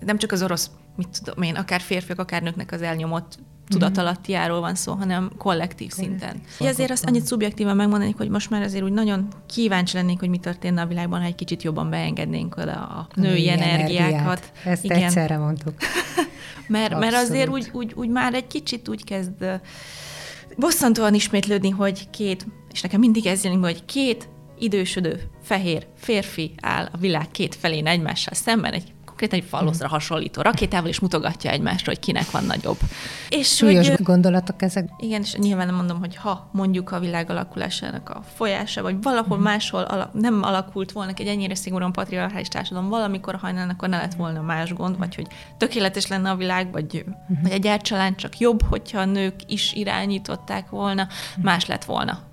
[0.00, 3.38] nem csak az orosz, mit tudom én, akár férfiak, akár nőknek az elnyomott
[3.70, 6.40] tudatalattiáról van szó, hanem kollektív szinten.
[6.48, 10.28] Szóval azért azt annyit szubjektívan megmondani, hogy most már azért úgy nagyon kíváncsi lennék, hogy
[10.28, 14.16] mi történne a világban, ha egy kicsit jobban beengednénk oda a női, női energiákat.
[14.16, 14.52] Energiát.
[14.64, 15.02] Ezt Igen.
[15.02, 15.74] egyszerre mondtuk.
[16.68, 19.60] mert, mert azért úgy, úgy, úgy már egy kicsit úgy kezd
[20.56, 26.88] bosszantóan ismétlődni, hogy két, és nekem mindig ez jön, hogy két idősödő fehér férfi áll
[26.92, 31.92] a világ két felén egymással szemben, egy konkrétan egy faloszra hasonlító rakétával, és mutogatja egymásra,
[31.92, 32.78] hogy kinek van nagyobb.
[33.28, 34.88] És Súlyos hogy, gondolatok ezek.
[34.98, 39.38] Igen, és nyilván nem mondom, hogy ha mondjuk a világ alakulásának a folyása, vagy valahol
[39.38, 39.42] mm.
[39.42, 44.14] máshol ala, nem alakult volna egy ennyire szigorúan patriarchális társadalom valamikor hajnalnak, akkor ne lett
[44.14, 47.42] volna más gond, vagy hogy tökéletes lenne a világ, vagy, mm.
[47.42, 51.42] vagy egyáltalán csak jobb, hogyha a nők is irányították volna, mm.
[51.42, 52.29] más lett volna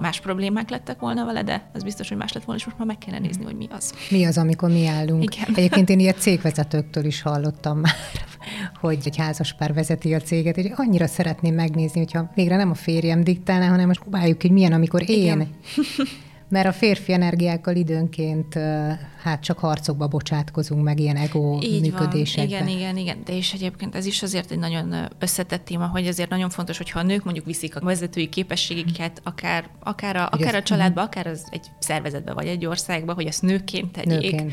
[0.00, 2.86] más problémák lettek volna vele, de az biztos, hogy más lett volna, és most már
[2.86, 3.94] meg kéne nézni, hogy mi az.
[4.10, 5.34] Mi az, amikor mi állunk.
[5.34, 5.54] Igen.
[5.54, 7.94] Egyébként én ilyet cégvezetőktől is hallottam már,
[8.80, 13.24] hogy egy házaspár vezeti a céget, és annyira szeretném megnézni, hogyha végre nem a férjem
[13.24, 15.48] diktálná, hanem most próbáljuk, hogy milyen, amikor én Igen.
[16.50, 18.54] Mert a férfi energiákkal időnként
[19.22, 22.58] hát csak harcokba bocsátkozunk, meg ilyen ego Így működésekbe.
[22.58, 22.68] Van.
[22.68, 23.18] Igen, igen, igen.
[23.24, 26.98] De és egyébként ez is azért egy nagyon összetett téma, hogy azért nagyon fontos, hogyha
[26.98, 31.46] a nők mondjuk viszik a vezetői képességeket, akár, akár a, akár a családba, akár az
[31.50, 34.30] egy szervezetbe, vagy egy országba, hogy ezt nőként tegyék.
[34.30, 34.52] Nőként.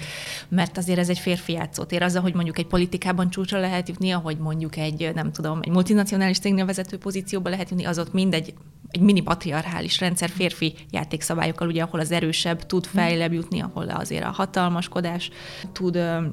[0.49, 2.01] Mert azért ez egy férfi játszótér.
[2.01, 6.39] Az, hogy mondjuk egy politikában csúcsra lehet jutni, ahogy mondjuk egy, nem tudom, egy multinacionális
[6.39, 8.53] cégnél vezető pozícióba lehet jutni, az ott mindegy
[8.91, 14.23] egy mini patriarchális rendszer férfi játékszabályokkal, ugye, ahol az erősebb tud fejlebb jutni, ahol azért
[14.23, 15.29] a hatalmaskodás
[15.71, 16.25] tud ö,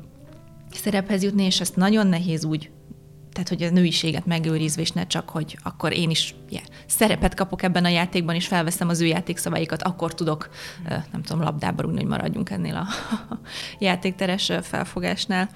[0.71, 2.71] szerephez jutni, és ezt nagyon nehéz úgy
[3.35, 7.63] tehát, hogy a nőiséget megőrizve, és ne csak, hogy akkor én is yeah, szerepet kapok
[7.63, 10.49] ebben a játékban, és felveszem az ő játékszabályokat, akkor tudok,
[11.13, 12.87] nem tudom, labdába rúgni, hogy maradjunk ennél a
[13.79, 15.49] játékteres felfogásnál.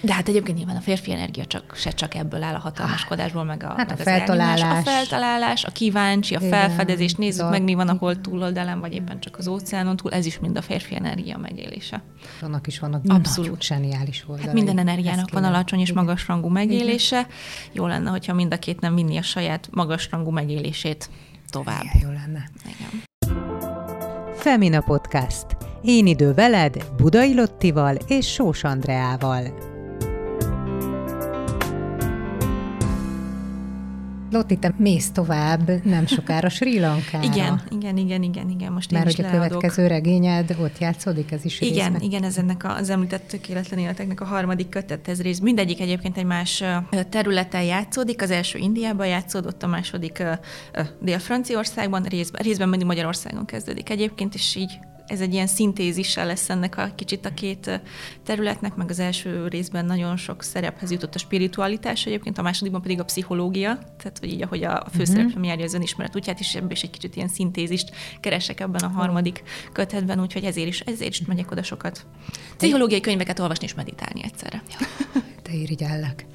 [0.00, 3.62] De hát egyébként nyilván a férfi energia csak, se csak ebből áll a hatalmaskodásból, meg
[3.62, 4.78] a, hát meg a feltalálás.
[4.78, 9.20] a feltalálás, a kíváncsi, a felfedezés, nézzük meg, mi van a hold túloldalán, vagy éppen
[9.20, 12.02] csak az óceánon túl, ez is mind a férfi energia megélése.
[12.40, 13.62] Annak is vannak Abszolút.
[13.62, 14.44] zseniális oldalai.
[14.44, 17.18] Hát minden energiának van alacsony és magasrangú megélése.
[17.18, 17.30] Igen.
[17.72, 21.10] Jó lenne, hogyha mind a két nem vinni a saját magasrangú megélését
[21.50, 21.82] tovább.
[21.82, 22.48] Igen, jó lenne.
[22.64, 23.02] Igen.
[24.36, 25.46] Femina Podcast.
[25.82, 29.71] Én idő veled, Budai Lottival és Sós Andreával.
[34.32, 37.24] Lotti, te mész tovább nem sokára Sri Lankára.
[37.24, 38.72] Igen, igen, igen, igen, igen.
[38.72, 42.00] Most Mert hogy a következő regényed ott játszódik, ez is Igen, részben.
[42.00, 45.38] igen, ez ennek az említett tökéletlen életeknek a harmadik kötet, ez rész.
[45.38, 46.64] Mindegyik egyébként egy más
[47.08, 48.22] területen játszódik.
[48.22, 50.22] Az első Indiában játszódott, a második
[51.00, 56.76] Dél-Franciaországban, részben, részben mindig Magyarországon kezdődik egyébként, és így ez egy ilyen szintézissel lesz ennek
[56.76, 57.80] a kicsit a két
[58.24, 63.00] területnek, meg az első részben nagyon sok szerephez jutott a spiritualitás egyébként, a másodikban pedig
[63.00, 65.46] a pszichológia, tehát hogy így, ahogy a főszereplő uh-huh.
[65.46, 67.90] járja az önismeret útját, és ebből is egy kicsit ilyen szintézist
[68.20, 69.42] keresek ebben a harmadik
[69.72, 72.06] kötetben, úgyhogy ezért is, ezért is megyek oda sokat.
[72.56, 74.62] Pszichológiai könyveket olvasni és meditálni egyszerre.
[75.42, 76.26] Te irigyellek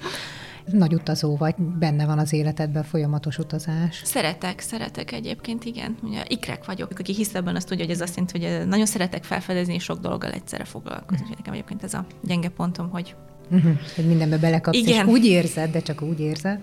[0.71, 4.01] nagy utazó vagy, benne van az életedben folyamatos utazás.
[4.03, 5.97] Szeretek, szeretek egyébként, igen.
[6.03, 6.99] Ugye ikrek vagyok.
[6.99, 9.99] Aki hisz ebben, azt tudja, hogy ez azt jelenti, hogy nagyon szeretek felfedezni és sok
[9.99, 11.23] dologgal egyszerre foglalkozni.
[11.23, 11.37] Uh-huh.
[11.37, 13.15] Nekem egyébként ez a gyenge pontom, hogy
[13.51, 13.79] uh-huh.
[13.95, 15.07] hogy mindenbe belekapsz, igen.
[15.07, 16.59] és úgy érzed, de csak úgy érzed,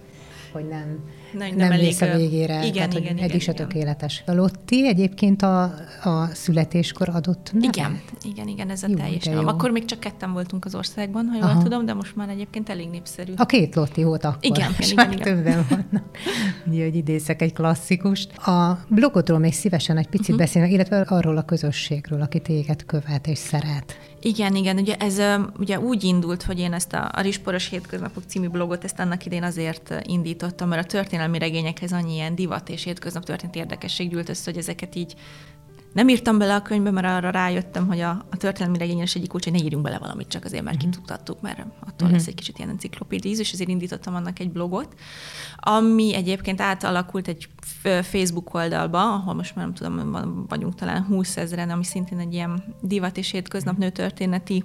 [0.54, 0.98] hogy nem
[1.32, 4.22] nem, nem, nem mész a végére, igen, tehát igen, hogy igen, se tökéletes.
[4.26, 5.62] A Lotti egyébként a,
[6.02, 7.76] a születéskor adott nevet?
[7.76, 9.46] Igen, igen, igen, ez a jó, teljes jó.
[9.46, 11.62] Akkor még csak ketten voltunk az országban, ha jól Aha.
[11.62, 13.32] tudom, de most már egyébként elég népszerű.
[13.36, 14.38] A két Lotti volt akkor.
[14.40, 15.34] Igen, igen, igen, igen.
[15.34, 16.04] többen vannak.
[16.66, 18.36] Ugye, hogy idézek egy klasszikust.
[18.36, 20.38] A blogodról még szívesen egy picit uh-huh.
[20.38, 23.98] beszélnek, illetve arról a közösségről, aki téged követ és szeret.
[24.26, 25.20] Igen, igen, ugye ez
[25.58, 29.42] ugye úgy indult, hogy én ezt a, a Risporos Hétköznapok című blogot, ezt annak idén
[29.42, 34.42] azért indítottam, mert a történelmi regényekhez annyi ilyen divat és hétköznap történt érdekesség gyűlt össze,
[34.44, 35.14] hogy ezeket így
[35.94, 39.44] Nem írtam bele a könyvbe, mert arra rájöttem, hogy a, a történelmi regényes egyik kulcs,
[39.44, 42.12] hogy ne írjunk bele valamit, csak azért, mert kitudtattuk, mert attól uh-huh.
[42.12, 44.94] lesz egy kicsit ilyen enciklopédia íz, és ezért indítottam annak egy blogot,
[45.56, 47.48] ami egyébként átalakult egy
[48.02, 52.64] Facebook oldalba, ahol most már nem tudom, vagyunk talán 20 ezeren, ami szintén egy ilyen
[52.80, 54.64] divat és hétköznap nőtörténeti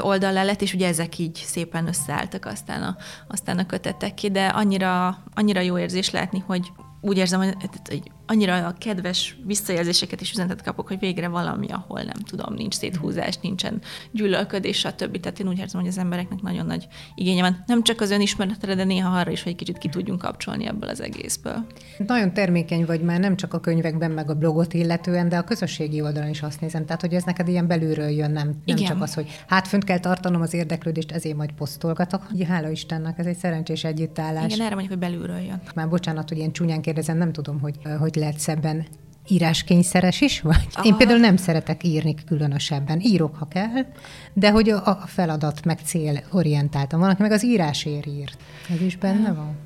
[0.00, 2.96] oldal lett, és ugye ezek így szépen összeálltak aztán a,
[3.28, 8.66] aztán a kötetek ki, de annyira, annyira jó érzés látni, hogy úgy érzem, hogy annyira
[8.66, 13.80] a kedves visszajelzéseket és üzenetet kapok, hogy végre valami, ahol nem tudom, nincs széthúzás, nincsen
[14.10, 15.20] gyűlölködés, stb.
[15.20, 17.62] Tehát én úgy érzem, hogy az embereknek nagyon nagy igénye van.
[17.66, 20.88] Nem csak az önismeretre, de néha arra is, hogy egy kicsit ki tudjunk kapcsolni ebből
[20.88, 21.66] az egészből.
[22.06, 26.00] Nagyon termékeny vagy már nem csak a könyvekben, meg a blogot illetően, de a közösségi
[26.00, 26.84] oldalon is azt nézem.
[26.84, 29.98] Tehát, hogy ez neked ilyen belülről jön, nem, nem csak az, hogy hát fönt kell
[29.98, 32.22] tartanom az érdeklődést, ezért majd posztolgatok.
[32.48, 34.44] Hála Istennek, ez egy szerencsés együttállás.
[34.44, 35.60] Igen, erre mondjuk, hogy belülről jön.
[35.74, 38.86] Már bocsánat, hogy ilyen csúnyán kérdezem, nem tudom, hogy hogy lehet szebben
[39.28, 40.66] íráskényszeres is vagy?
[40.72, 40.86] Aha.
[40.86, 43.00] Én például nem szeretek írni különösebben.
[43.00, 43.86] Írok, ha kell,
[44.32, 47.00] de hogy a feladat meg cél orientáltam.
[47.00, 48.36] Van, aki meg az írásért írt.
[48.70, 49.56] Ez is benne van?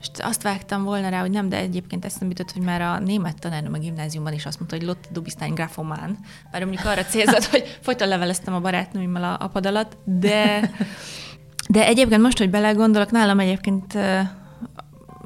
[0.00, 3.38] És azt vágtam volna rá, hogy nem, de egyébként eszembe jutott, hogy már a német
[3.38, 6.18] tanárnőm a gimnáziumban is azt mondta, hogy Lotte Dubisztány grafomán.
[6.50, 10.70] Bár mondjuk arra célzott, hogy folyton leveleztem a barátnőimmel a, a pad alatt, de,
[11.68, 13.98] de egyébként most, hogy belegondolok, nálam egyébként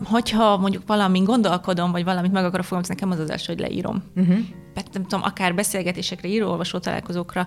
[0.04, 4.02] hogyha mondjuk valamin gondolkodom, vagy valamit meg akarok fogalmazni, nekem az az első, hogy leírom.
[4.16, 4.38] Uh-huh.
[4.74, 7.46] Hát nem tudom, akár beszélgetésekre, író-olvasó találkozókra,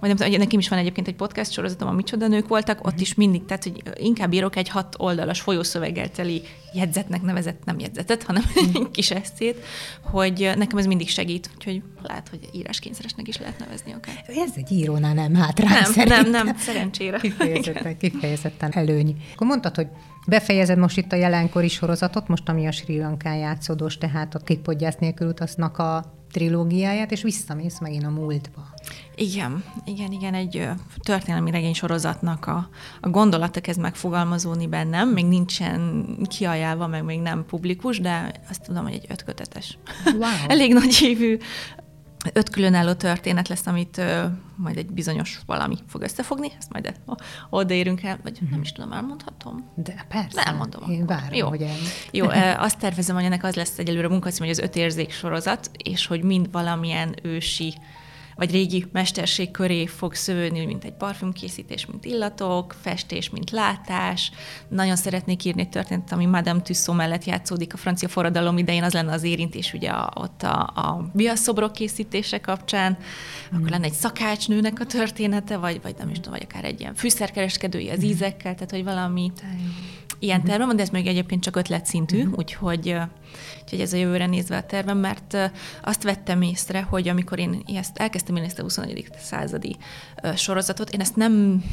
[0.00, 2.84] vagy nem tudom, nekem is van egyébként egy podcast sorozatom, a Micsoda nők voltak, ott
[2.84, 3.00] uh-huh.
[3.00, 6.42] is mindig, tehát hogy inkább írok egy hat oldalas folyószöveggel teli
[6.74, 8.74] jegyzetnek nevezett, nem jegyzetet, hanem uh-huh.
[8.84, 9.64] egy kis eszét,
[10.02, 14.24] hogy nekem ez mindig segít, úgyhogy lehet, hogy íráskényszeresnek is lehet nevezni akár.
[14.26, 16.30] Ez egy írónál nem hátrá, Nem, szerintem.
[16.30, 17.18] nem, nem, szerencsére.
[17.18, 19.16] Kifejezetten, kifejezetten előny.
[19.34, 19.86] Akkor mondtad, hogy
[20.26, 24.96] Befejezed most itt a jelenkori sorozatot, most ami a Sri Lankán játszódós, tehát a Kikpodgyász
[24.96, 28.68] nélkül utaznak a trilógiáját, és visszamész megint a múltba.
[29.14, 30.68] Igen, igen, igen, egy
[31.02, 32.68] történelmi regény sorozatnak a,
[33.00, 38.82] a gondolata kezd megfogalmazódni bennem, még nincsen kiajálva, meg még nem publikus, de azt tudom,
[38.84, 39.78] hogy egy ötkötetes.
[40.04, 40.30] Wow.
[40.48, 41.38] Elég nagy hívű
[42.32, 44.24] öt különálló történet lesz, amit ö,
[44.56, 46.94] majd egy bizonyos valami fog összefogni, ezt majd
[47.50, 49.70] odaérünk el, vagy nem is tudom, elmondhatom.
[49.74, 50.42] De persze.
[50.44, 50.90] Nem mondom.
[50.90, 51.48] Én várom, Jó.
[51.48, 51.76] hogy el...
[52.10, 55.70] Jó, ö, azt tervezem, hogy ennek az lesz egyelőre munkacím, hogy az öt érzék sorozat,
[55.76, 57.74] és hogy mind valamilyen ősi
[58.36, 64.30] vagy régi mesterség köré fog szövődni, mint egy parfümkészítés, mint illatok, festés, mint látás.
[64.68, 68.92] Nagyon szeretnék írni egy történetet, ami Madame Tussaud mellett játszódik a francia forradalom idején, az
[68.92, 72.98] lenne az érintés ugye ott a, a viaszobrok készítése kapcsán,
[73.54, 73.58] mm.
[73.58, 76.94] akkor lenne egy szakácsnőnek a története, vagy, vagy nem is tudom, vagy akár egy ilyen
[76.94, 78.08] fűszerkereskedői az mm.
[78.08, 79.32] ízekkel, tehát hogy valami
[80.22, 80.50] ilyen uh-huh.
[80.50, 82.38] tervem van, de ez még egyébként csak ötletszintű, uh-huh.
[82.38, 82.96] úgyhogy,
[83.62, 85.36] úgyhogy ez a jövőre nézve a tervem, mert
[85.82, 89.08] azt vettem észre, hogy amikor én ezt elkezdtem én ezt a 21.
[89.18, 89.76] századi
[90.36, 91.64] sorozatot, én ezt nem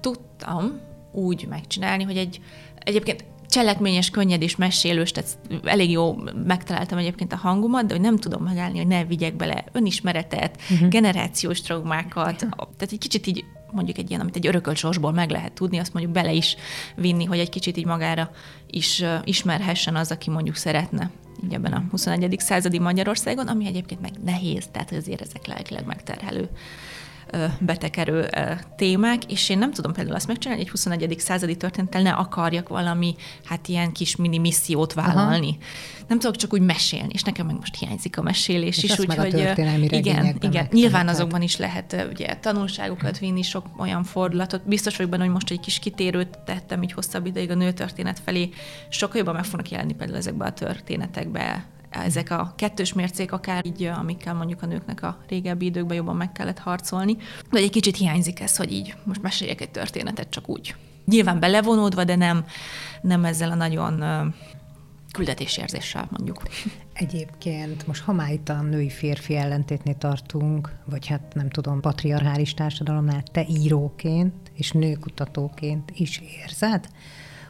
[0.00, 0.80] tudtam
[1.12, 2.40] úgy megcsinálni, hogy egy
[2.78, 8.16] egyébként cselekményes, könnyed és mesélős, tehát elég jó megtaláltam egyébként a hangomat, de hogy nem
[8.16, 10.88] tudom megállni, hogy ne vigyek bele önismeretet, uh-huh.
[10.88, 15.52] generációs traumákat, tehát egy kicsit így mondjuk egy ilyen, amit egy örökölt sorsból meg lehet
[15.52, 16.56] tudni, azt mondjuk bele is
[16.96, 18.30] vinni, hogy egy kicsit így magára
[18.70, 21.10] is ismerhessen az, aki mondjuk szeretne
[21.44, 22.36] így ebben a 21.
[22.38, 26.48] századi Magyarországon, ami egyébként meg nehéz, tehát azért ezek lelkileg megterhelő
[27.58, 28.28] betekerő
[28.76, 31.18] témák, és én nem tudom például azt megcsinálni, hogy egy 21.
[31.18, 33.14] századi történettel ne akarjak valami,
[33.44, 35.48] hát ilyen kis mini missziót vállalni.
[35.48, 35.68] Aha.
[36.08, 39.52] Nem tudok csak úgy mesélni, és nekem meg most hiányzik a mesélés és is, úgyhogy
[39.88, 44.68] igen, igen, nyilván azokban is lehet ugye tanulságokat vinni, sok olyan fordulatot.
[44.68, 48.48] Biztos vagyok benne, hogy most egy kis kitérőt tettem így hosszabb ideig a nőtörténet felé,
[48.88, 53.84] sokkal jobban meg fognak jelenni például ezekbe a történetekbe ezek a kettős mércék akár így,
[53.84, 57.16] amikkel mondjuk a nőknek a régebbi időkben jobban meg kellett harcolni.
[57.50, 60.74] De egy kicsit hiányzik ez, hogy így most meséljek egy történetet csak úgy.
[61.04, 62.44] Nyilván belevonódva, de nem,
[63.00, 64.02] nem ezzel a nagyon
[65.12, 66.42] küldetésérzéssel mondjuk.
[66.92, 73.22] Egyébként most ha már itt a női-férfi ellentétnél tartunk, vagy hát nem tudom, patriarchális társadalomnál,
[73.22, 76.88] te íróként és nőkutatóként is érzed,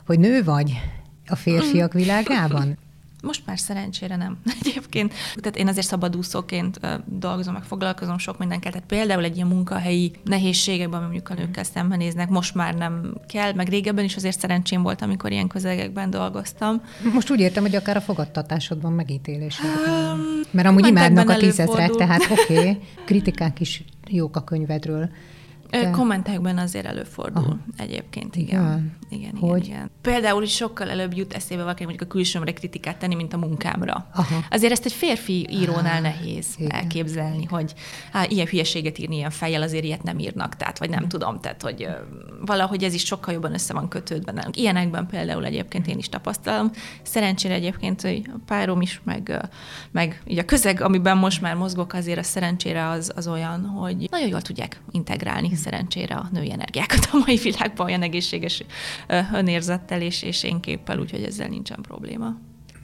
[0.07, 0.80] hogy nő vagy
[1.26, 2.78] a férfiak világában?
[3.23, 4.39] Most már szerencsére nem.
[4.62, 8.73] Egyébként, tehát én azért szabadúszóként dolgozom, meg foglalkozom sok mindenkel.
[8.73, 13.68] Tehát például egy ilyen munkahelyi nehézségekben, mondjuk a nőkkel szembenéznek, most már nem kell, meg
[13.68, 16.83] régebben is azért szerencsém volt, amikor ilyen közegekben dolgoztam.
[17.12, 19.59] Most úgy értem, hogy akár a fogadtatásodban megítélés.
[19.61, 25.11] Um, Mert amúgy imádnak a tízezrek, tehát oké, okay, kritikák is jók a könyvedről.
[25.71, 25.91] De...
[25.91, 27.59] Kommentekben azért előfordul Aha.
[27.77, 28.62] egyébként, igen.
[28.62, 28.81] Ja.
[29.18, 29.64] Igen, hogy?
[29.64, 29.91] igen, igen.
[30.03, 34.07] Például is sokkal előbb jut eszébe valaki mondjuk a külsőmre kritikát tenni, mint a munkámra.
[34.14, 34.45] Aha.
[34.51, 36.71] Azért ezt egy férfi írónál nehéz igen.
[36.71, 37.75] elképzelni, hogy
[38.12, 41.62] hát, ilyen hülyeséget írni ilyen fejjel, azért ilyet nem írnak, tehát vagy nem tudom, tehát
[41.62, 41.89] hogy
[42.47, 44.57] valahogy ez is sokkal jobban össze van kötődve nálunk.
[44.57, 46.71] Ilyenekben például egyébként én is tapasztalom.
[47.03, 49.49] Szerencsére egyébként hogy a párom is, meg,
[49.91, 54.09] meg így a közeg, amiben most már mozgok, azért a szerencsére az, az olyan, hogy
[54.11, 58.65] nagyon jól tudják integrálni szerencsére a női energiákat a mai világban olyan egészséges
[59.33, 62.37] önérzettel és, és én képpel, úgyhogy ezzel nincsen probléma.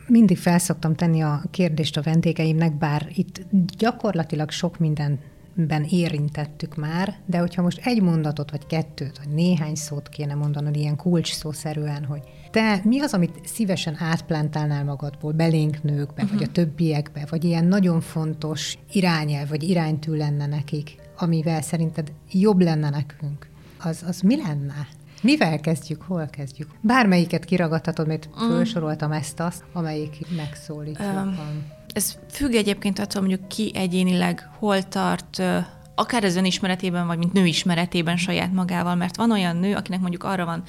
[0.07, 3.41] Mindig felszoktam tenni a kérdést a vendégeimnek, bár itt
[3.77, 5.19] gyakorlatilag sok minden
[5.57, 10.77] ben érintettük már, de hogyha most egy mondatot, vagy kettőt, vagy néhány szót kéne mondanod
[10.77, 12.21] ilyen kulcs szószerűen, hogy
[12.51, 16.31] te mi az, amit szívesen átplántálnál magadból belénk nőkbe, uh-huh.
[16.31, 16.53] vagy a mhm.
[16.53, 23.49] többiekbe, vagy ilyen nagyon fontos irányelv, vagy iránytű lenne nekik, amivel szerinted jobb lenne nekünk,
[23.83, 24.89] az, az mi lenne?
[25.23, 26.71] Mivel kezdjük, hol kezdjük?
[26.81, 28.49] Bármelyiket kiragadhatod, mert mm.
[28.49, 30.99] felsoroltam ezt-azt, amelyik megszólít.
[31.01, 31.39] Um,
[31.95, 35.43] ez függ egyébként attól, mondjuk ki egyénileg hol tart
[35.99, 40.25] akár az önismeretében, vagy mint nő ismeretében saját magával, mert van olyan nő, akinek mondjuk
[40.25, 40.63] arra van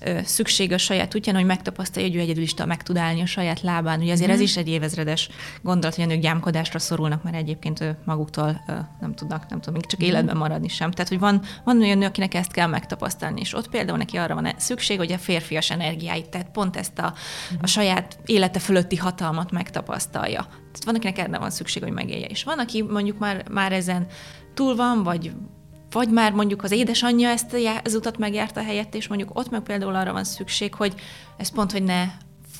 [0.00, 3.26] ö, szüksége a saját útján, hogy megtapasztalja, hogy ő egyedül is meg tud állni a
[3.26, 4.00] saját lábán.
[4.00, 4.32] Ugye azért mm.
[4.32, 5.28] ez is egy évezredes
[5.62, 9.86] gondolat, hogy a nők gyámkodásra szorulnak, mert egyébként maguktól ö, nem tudnak, nem tudom, még
[9.86, 10.06] csak mm.
[10.06, 10.90] életben maradni sem.
[10.90, 14.34] Tehát, hogy van, van olyan nő, akinek ezt kell megtapasztalni, és ott például neki arra
[14.34, 17.14] van szükség, hogy a férfias energiáit, tehát pont ezt a,
[17.60, 20.40] a saját élete fölötti hatalmat megtapasztalja.
[20.72, 22.26] Tehát van, akinek erre van szükség, hogy megélje.
[22.26, 24.06] És van, aki mondjuk már, már ezen
[24.54, 25.32] túl van, vagy
[25.90, 29.94] vagy már mondjuk az édesanyja ezt az utat megjárta helyett, és mondjuk ott meg például
[29.94, 30.94] arra van szükség, hogy
[31.36, 32.04] ez pont, hogy ne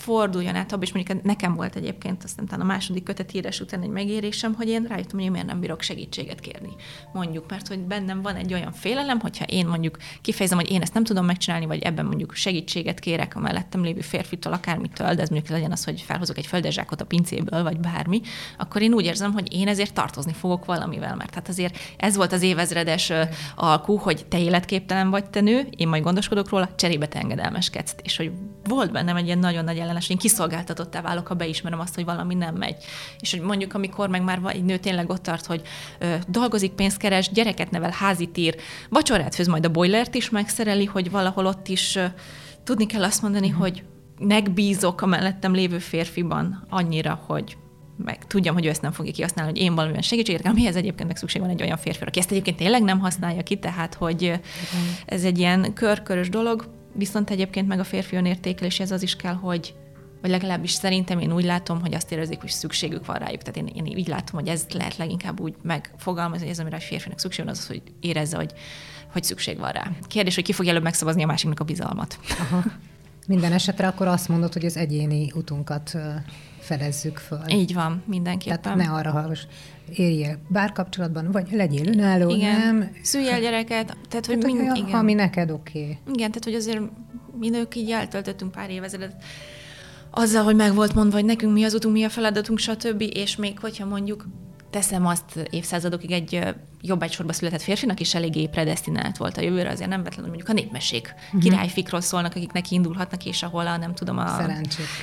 [0.02, 3.88] forduljon át abba, és mondjuk nekem volt egyébként aztán a második kötet írás után egy
[3.88, 6.70] megérésem, hogy én rájöttem, hogy én miért nem bírok segítséget kérni.
[7.12, 10.94] Mondjuk, mert hogy bennem van egy olyan félelem, hogyha én mondjuk kifejezem, hogy én ezt
[10.94, 15.28] nem tudom megcsinálni, vagy ebben mondjuk segítséget kérek a mellettem lévő férfitől, akármitől, de ez
[15.28, 18.20] mondjuk legyen az, hogy felhozok egy földezsákot a pincéből, vagy bármi,
[18.58, 22.32] akkor én úgy érzem, hogy én ezért tartozni fogok valamivel, mert hát azért ez volt
[22.32, 23.12] az évezredes
[23.56, 27.94] alkú, hogy te életképtelen vagy te nő, én majd gondoskodok róla, cserébe te engedelmeskedsz.
[28.02, 28.32] És hogy
[28.64, 32.34] volt bennem egy ilyen nagyon nagy ellenes, én kiszolgáltatottá válok, ha beismerem azt, hogy valami
[32.34, 32.76] nem megy.
[33.20, 35.62] És hogy mondjuk, amikor meg már egy nő tényleg ott tart, hogy
[35.98, 38.56] ö, dolgozik, pénzt keres, gyereket nevel, házit ír,
[38.88, 42.04] vacsorát főz, majd a boilert is megszereli, hogy valahol ott is ö,
[42.64, 43.54] tudni kell azt mondani, mm.
[43.54, 43.82] hogy
[44.18, 47.56] megbízok a mellettem lévő férfiban annyira, hogy
[47.96, 51.08] meg tudjam, hogy ő ezt nem fogja kihasználni, hogy én valamilyen segítséget kell, mihez egyébként
[51.08, 54.40] meg szükség van egy olyan férfi, aki ezt egyébként tényleg nem használja ki, tehát hogy
[55.06, 59.34] ez egy ilyen körkörös dolog, viszont egyébként meg a férfi önértékelés, ez az is kell,
[59.34, 59.74] hogy
[60.20, 63.42] vagy legalábbis szerintem én úgy látom, hogy azt érezik, hogy szükségük van rájuk.
[63.42, 66.80] Tehát én, én így látom, hogy ez lehet leginkább úgy megfogalmazni, hogy ez, amire a
[66.80, 68.52] férfinak szükség van, az, az hogy érezze, hogy,
[69.12, 69.90] hogy szükség van rá.
[70.08, 72.18] Kérdés, hogy ki fog előbb megszavazni a másiknak a bizalmat.
[72.38, 72.62] Aha.
[73.26, 75.96] Minden esetre akkor azt mondod, hogy az egyéni utunkat
[76.58, 77.42] fedezzük föl.
[77.48, 78.60] Így van, mindenképpen.
[78.60, 79.46] Tehát ne arra hallgass,
[79.94, 82.58] érje bár kapcsolatban, vagy legyél önálló, igen.
[82.58, 82.90] nem?
[83.02, 83.96] Szülj el gyereket.
[84.08, 84.98] Tehát, hogy tehát, mind, igen.
[84.98, 85.80] ami neked oké.
[85.80, 85.98] Okay.
[86.14, 86.80] Igen, tehát, hogy azért
[87.38, 89.24] mi nők így eltöltöttünk pár évezredet
[90.10, 93.00] azzal, hogy meg volt mondva, hogy nekünk mi az utunk, mi a feladatunk, stb.
[93.14, 94.26] És még hogyha mondjuk
[94.72, 99.88] teszem azt évszázadokig egy jobb egysorba született férfinak is eléggé predestinált volt a jövőre, azért
[99.88, 101.42] nem vetlen, hogy mondjuk a népmesék uh-huh.
[101.42, 104.40] királyfikról szólnak, akik neki indulhatnak, és ahol a nem tudom, a,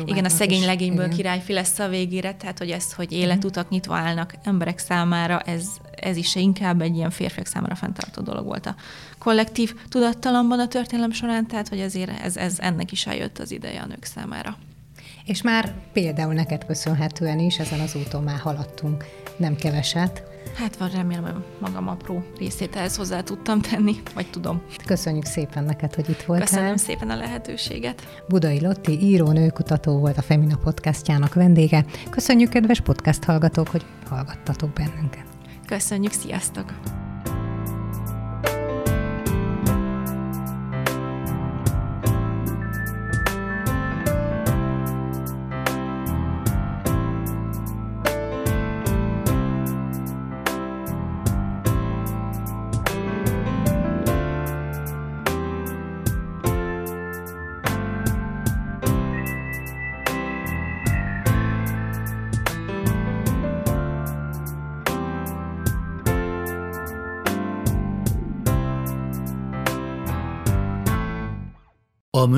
[0.06, 1.16] igen, a szegény legényből igen.
[1.16, 3.72] királyfi lesz a végére, tehát hogy ezt, hogy életutak uh-huh.
[3.72, 8.66] nyitva állnak emberek számára, ez, ez is inkább egy ilyen férfiak számára fenntartó dolog volt
[8.66, 8.76] a
[9.18, 13.82] kollektív tudattalamban a történelem során, tehát hogy ezért ez, ez ennek is eljött az ideje
[13.82, 14.58] a nők számára.
[15.26, 19.06] És már például neked köszönhetően is ezen az úton már haladtunk
[19.40, 20.24] nem keveset.
[20.56, 24.62] Hát van, remélem, magam apró részét ehhez hozzá tudtam tenni, vagy tudom.
[24.86, 26.48] Köszönjük szépen neked, hogy itt voltál.
[26.48, 28.24] Köszönöm szépen a lehetőséget.
[28.28, 31.86] Budai Lotti író, nőkutató volt a Femina podcastjának vendége.
[32.10, 35.26] Köszönjük, kedves podcast hallgatók, hogy hallgattatok bennünket.
[35.68, 36.74] Köszönjük, sziasztok!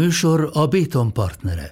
[0.02, 1.70] műsor a Béton partnere.